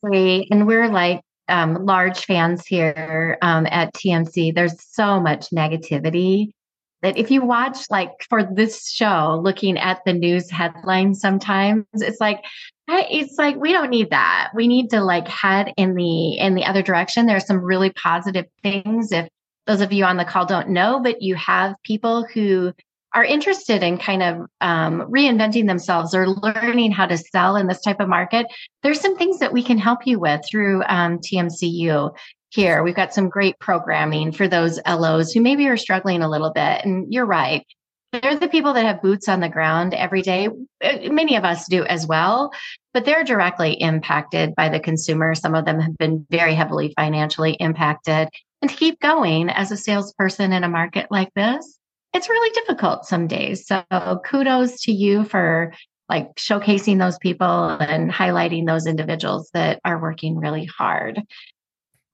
and 0.02 0.66
we're 0.66 0.88
like 0.88 1.22
um, 1.50 1.86
large 1.86 2.24
fans 2.24 2.66
here 2.66 3.38
um, 3.42 3.68
at 3.72 3.94
TMC. 3.94 4.56
There's 4.56 4.82
so 4.86 5.20
much 5.20 5.50
negativity 5.50 6.54
that 7.02 7.18
if 7.18 7.32
you 7.32 7.42
watch 7.42 7.78
like 7.90 8.12
for 8.28 8.44
this 8.44 8.90
show 8.90 9.40
looking 9.44 9.78
at 9.78 10.02
the 10.06 10.14
news 10.14 10.50
headlines 10.50 11.20
sometimes 11.22 11.86
it's 11.94 12.20
like 12.20 12.44
it's 12.92 13.38
like 13.38 13.56
we 13.58 13.72
don't 13.72 13.90
need 13.90 14.10
that. 14.10 14.50
We 14.56 14.68
need 14.68 14.90
to 14.92 15.02
like 15.02 15.28
head 15.28 15.74
in 15.78 15.96
the 15.96 16.38
in 16.38 16.56
the 16.56 16.66
other 16.66 16.82
direction. 16.82 17.26
There's 17.26 17.46
some 17.46 17.64
really 17.64 17.92
positive 17.92 18.46
things 18.64 19.12
if 19.12 19.28
those 19.68 19.82
of 19.82 19.94
you 19.94 20.04
on 20.06 20.18
the 20.18 20.26
call 20.26 20.48
don't 20.48 20.70
know 20.70 21.00
but 21.00 21.22
you 21.22 21.36
have 21.36 21.76
people 21.84 22.26
who 22.34 22.74
are 23.14 23.24
interested 23.24 23.82
in 23.82 23.98
kind 23.98 24.22
of 24.22 24.48
um, 24.62 25.02
reinventing 25.02 25.68
themselves 25.68 26.14
or 26.14 26.28
learning 26.28 26.92
how 26.92 27.08
to 27.08 27.18
sell 27.18 27.56
in 27.56 27.68
this 27.68 27.82
type 27.82 28.00
of 28.00 28.08
market. 28.08 28.46
There's 28.84 29.00
some 29.00 29.18
things 29.18 29.40
that 29.40 29.52
we 29.52 29.64
can 29.64 29.80
help 29.80 30.06
you 30.06 30.20
with 30.20 30.42
through 30.48 30.84
um, 30.88 31.18
tmcu 31.20 32.16
here. 32.50 32.84
We've 32.84 32.96
got 32.96 33.14
some 33.14 33.30
great 33.30 33.60
programming 33.60 34.32
for 34.32 34.48
those 34.48 34.80
LOs 34.88 35.32
who 35.32 35.42
maybe 35.42 35.68
are 35.68 35.78
struggling 35.78 36.22
a 36.22 36.30
little 36.30 36.52
bit. 36.52 36.84
And 36.84 37.12
you're 37.14 37.26
right. 37.26 37.66
They're 38.12 38.38
the 38.38 38.48
people 38.48 38.74
that 38.74 38.86
have 38.86 39.04
boots 39.04 39.30
on 39.30 39.40
the 39.40 39.50
ground 39.50 39.94
every 39.94 40.24
day. 40.24 40.48
Uh, 40.84 40.98
many 41.12 41.36
of 41.36 41.44
us 41.44 41.68
do 41.68 41.84
as 41.86 42.08
well, 42.08 42.52
but 42.92 43.06
they're 43.06 43.24
directly 43.24 43.74
impacted 43.74 44.56
by 44.56 44.70
the 44.70 44.80
consumer. 44.80 45.36
Some 45.36 45.54
of 45.54 45.66
them 45.66 45.80
have 45.80 45.96
been 45.98 46.26
very 46.32 46.56
heavily 46.56 46.92
financially 46.98 47.54
impacted. 47.54 48.30
And 48.62 48.72
to 48.72 48.76
keep 48.76 49.00
going 49.00 49.50
as 49.50 49.72
a 49.72 49.78
salesperson 49.78 50.54
in 50.54 50.64
a 50.64 50.70
market 50.70 51.08
like 51.12 51.32
this, 51.36 51.78
it's 52.14 52.30
really 52.30 52.50
difficult 52.52 53.06
some 53.06 53.28
days. 53.28 53.68
So 53.68 53.84
kudos 54.26 54.82
to 54.82 54.92
you 54.92 55.24
for 55.24 55.74
like 56.10 56.34
showcasing 56.36 56.98
those 56.98 57.20
people 57.20 57.70
and 57.70 58.12
highlighting 58.12 58.66
those 58.66 58.88
individuals 58.88 59.52
that 59.54 59.80
are 59.86 60.02
working 60.02 60.38
really 60.38 60.66
hard. 60.66 61.22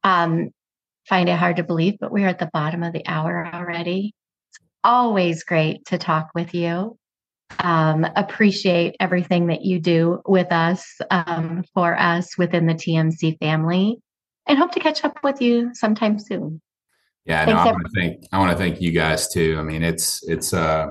Um, 0.06 0.52
find 1.10 1.28
it 1.28 1.38
hard 1.38 1.58
to 1.58 1.64
believe, 1.64 1.98
but 2.00 2.12
we're 2.12 2.28
at 2.28 2.40
the 2.40 2.50
bottom 2.54 2.84
of 2.84 2.94
the 2.94 3.06
hour 3.08 3.50
already. 3.52 4.14
It's 4.50 4.60
always 4.84 5.44
great 5.44 5.84
to 5.86 5.98
talk 5.98 6.30
with 6.36 6.54
you. 6.54 6.98
Um, 7.60 8.06
appreciate 8.16 8.96
everything 9.00 9.48
that 9.48 9.64
you 9.64 9.80
do 9.80 10.22
with 10.26 10.52
us, 10.52 11.00
um, 11.12 11.64
for 11.74 12.00
us 12.00 12.38
within 12.38 12.68
the 12.68 12.74
TMC 12.74 13.40
family, 13.40 13.98
and 14.48 14.58
hope 14.58 14.72
to 14.74 14.80
catch 14.80 15.04
up 15.04 15.18
with 15.24 15.42
you 15.42 15.72
sometime 15.74 16.20
soon. 16.20 16.62
Yeah, 17.26 17.44
no, 17.46 17.56
I 17.56 17.66
want 17.66 17.86
to 17.86 18.00
thank 18.00 18.24
I 18.32 18.38
want 18.38 18.52
to 18.52 18.58
thank 18.58 18.82
you 18.82 18.92
guys 18.92 19.28
too. 19.28 19.58
I 19.58 19.64
mean, 19.64 19.84
it's 19.84 20.28
it's 20.28 20.54
uh 20.54 20.88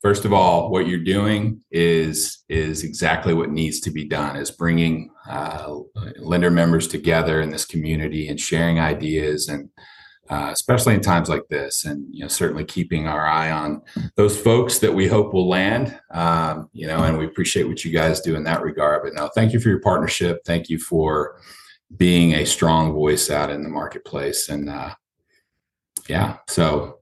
first 0.00 0.24
of 0.24 0.32
all, 0.32 0.70
what 0.70 0.86
you're 0.86 0.98
doing 0.98 1.62
is 1.70 2.44
is 2.48 2.84
exactly 2.84 3.34
what 3.34 3.50
needs 3.50 3.80
to 3.80 3.90
be 3.90 4.04
done. 4.04 4.36
Is 4.36 4.50
bringing 4.50 5.10
uh, 5.28 5.76
lender 6.18 6.50
members 6.50 6.88
together 6.88 7.40
in 7.40 7.50
this 7.50 7.64
community 7.64 8.28
and 8.28 8.40
sharing 8.40 8.78
ideas 8.80 9.48
and. 9.48 9.70
Uh, 10.30 10.50
especially 10.52 10.92
in 10.92 11.00
times 11.00 11.30
like 11.30 11.48
this, 11.48 11.86
and 11.86 12.04
you 12.10 12.20
know, 12.20 12.28
certainly 12.28 12.62
keeping 12.62 13.08
our 13.08 13.26
eye 13.26 13.50
on 13.50 13.80
those 14.16 14.38
folks 14.38 14.78
that 14.78 14.92
we 14.92 15.06
hope 15.06 15.32
will 15.32 15.48
land. 15.48 15.98
Um, 16.10 16.68
you 16.74 16.86
know, 16.86 17.02
and 17.04 17.16
we 17.16 17.24
appreciate 17.24 17.66
what 17.66 17.82
you 17.82 17.90
guys 17.90 18.20
do 18.20 18.36
in 18.36 18.44
that 18.44 18.60
regard. 18.60 19.04
But 19.04 19.14
no, 19.14 19.30
thank 19.34 19.54
you 19.54 19.58
for 19.58 19.70
your 19.70 19.80
partnership. 19.80 20.42
Thank 20.44 20.68
you 20.68 20.78
for 20.78 21.40
being 21.96 22.34
a 22.34 22.44
strong 22.44 22.92
voice 22.92 23.30
out 23.30 23.48
in 23.48 23.62
the 23.62 23.70
marketplace. 23.70 24.50
And 24.50 24.68
uh, 24.68 24.96
yeah, 26.08 26.36
so 26.46 26.98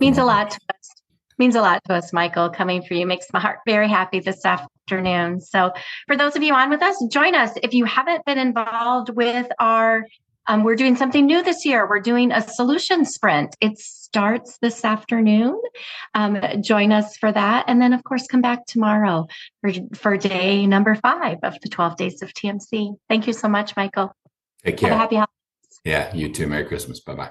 means 0.00 0.16
a 0.16 0.24
lot 0.24 0.50
to 0.50 0.60
us 0.70 0.97
means 1.38 1.54
a 1.54 1.60
lot 1.60 1.82
to 1.84 1.94
us, 1.94 2.12
Michael. 2.12 2.50
Coming 2.50 2.82
for 2.82 2.94
you 2.94 3.06
makes 3.06 3.26
my 3.32 3.40
heart 3.40 3.60
very 3.66 3.88
happy 3.88 4.20
this 4.20 4.44
afternoon. 4.44 5.40
So, 5.40 5.72
for 6.06 6.16
those 6.16 6.36
of 6.36 6.42
you 6.42 6.54
on 6.54 6.70
with 6.70 6.82
us, 6.82 6.96
join 7.10 7.34
us. 7.34 7.52
If 7.62 7.74
you 7.74 7.84
haven't 7.84 8.24
been 8.24 8.38
involved 8.38 9.10
with 9.10 9.46
our, 9.58 10.04
um, 10.46 10.64
we're 10.64 10.76
doing 10.76 10.96
something 10.96 11.26
new 11.26 11.42
this 11.42 11.64
year. 11.64 11.88
We're 11.88 12.00
doing 12.00 12.32
a 12.32 12.40
solution 12.42 13.04
sprint. 13.04 13.56
It 13.60 13.78
starts 13.78 14.58
this 14.62 14.84
afternoon. 14.84 15.60
Um, 16.14 16.40
join 16.62 16.92
us 16.92 17.16
for 17.16 17.30
that, 17.30 17.64
and 17.68 17.80
then 17.80 17.92
of 17.92 18.02
course 18.04 18.26
come 18.26 18.40
back 18.40 18.66
tomorrow 18.66 19.26
for 19.60 19.72
for 19.94 20.16
day 20.16 20.66
number 20.66 20.94
five 20.94 21.38
of 21.42 21.60
the 21.60 21.68
twelve 21.68 21.96
days 21.96 22.22
of 22.22 22.32
TMC. 22.32 22.94
Thank 23.08 23.26
you 23.26 23.32
so 23.32 23.48
much, 23.48 23.76
Michael. 23.76 24.14
Take 24.64 24.78
care. 24.78 24.90
Have 24.90 24.96
a 24.96 25.00
happy 25.00 25.16
holidays. 25.16 25.80
Yeah, 25.84 26.14
you 26.14 26.32
too. 26.32 26.46
Merry 26.46 26.64
Christmas. 26.64 27.00
Bye 27.00 27.14
bye. 27.14 27.30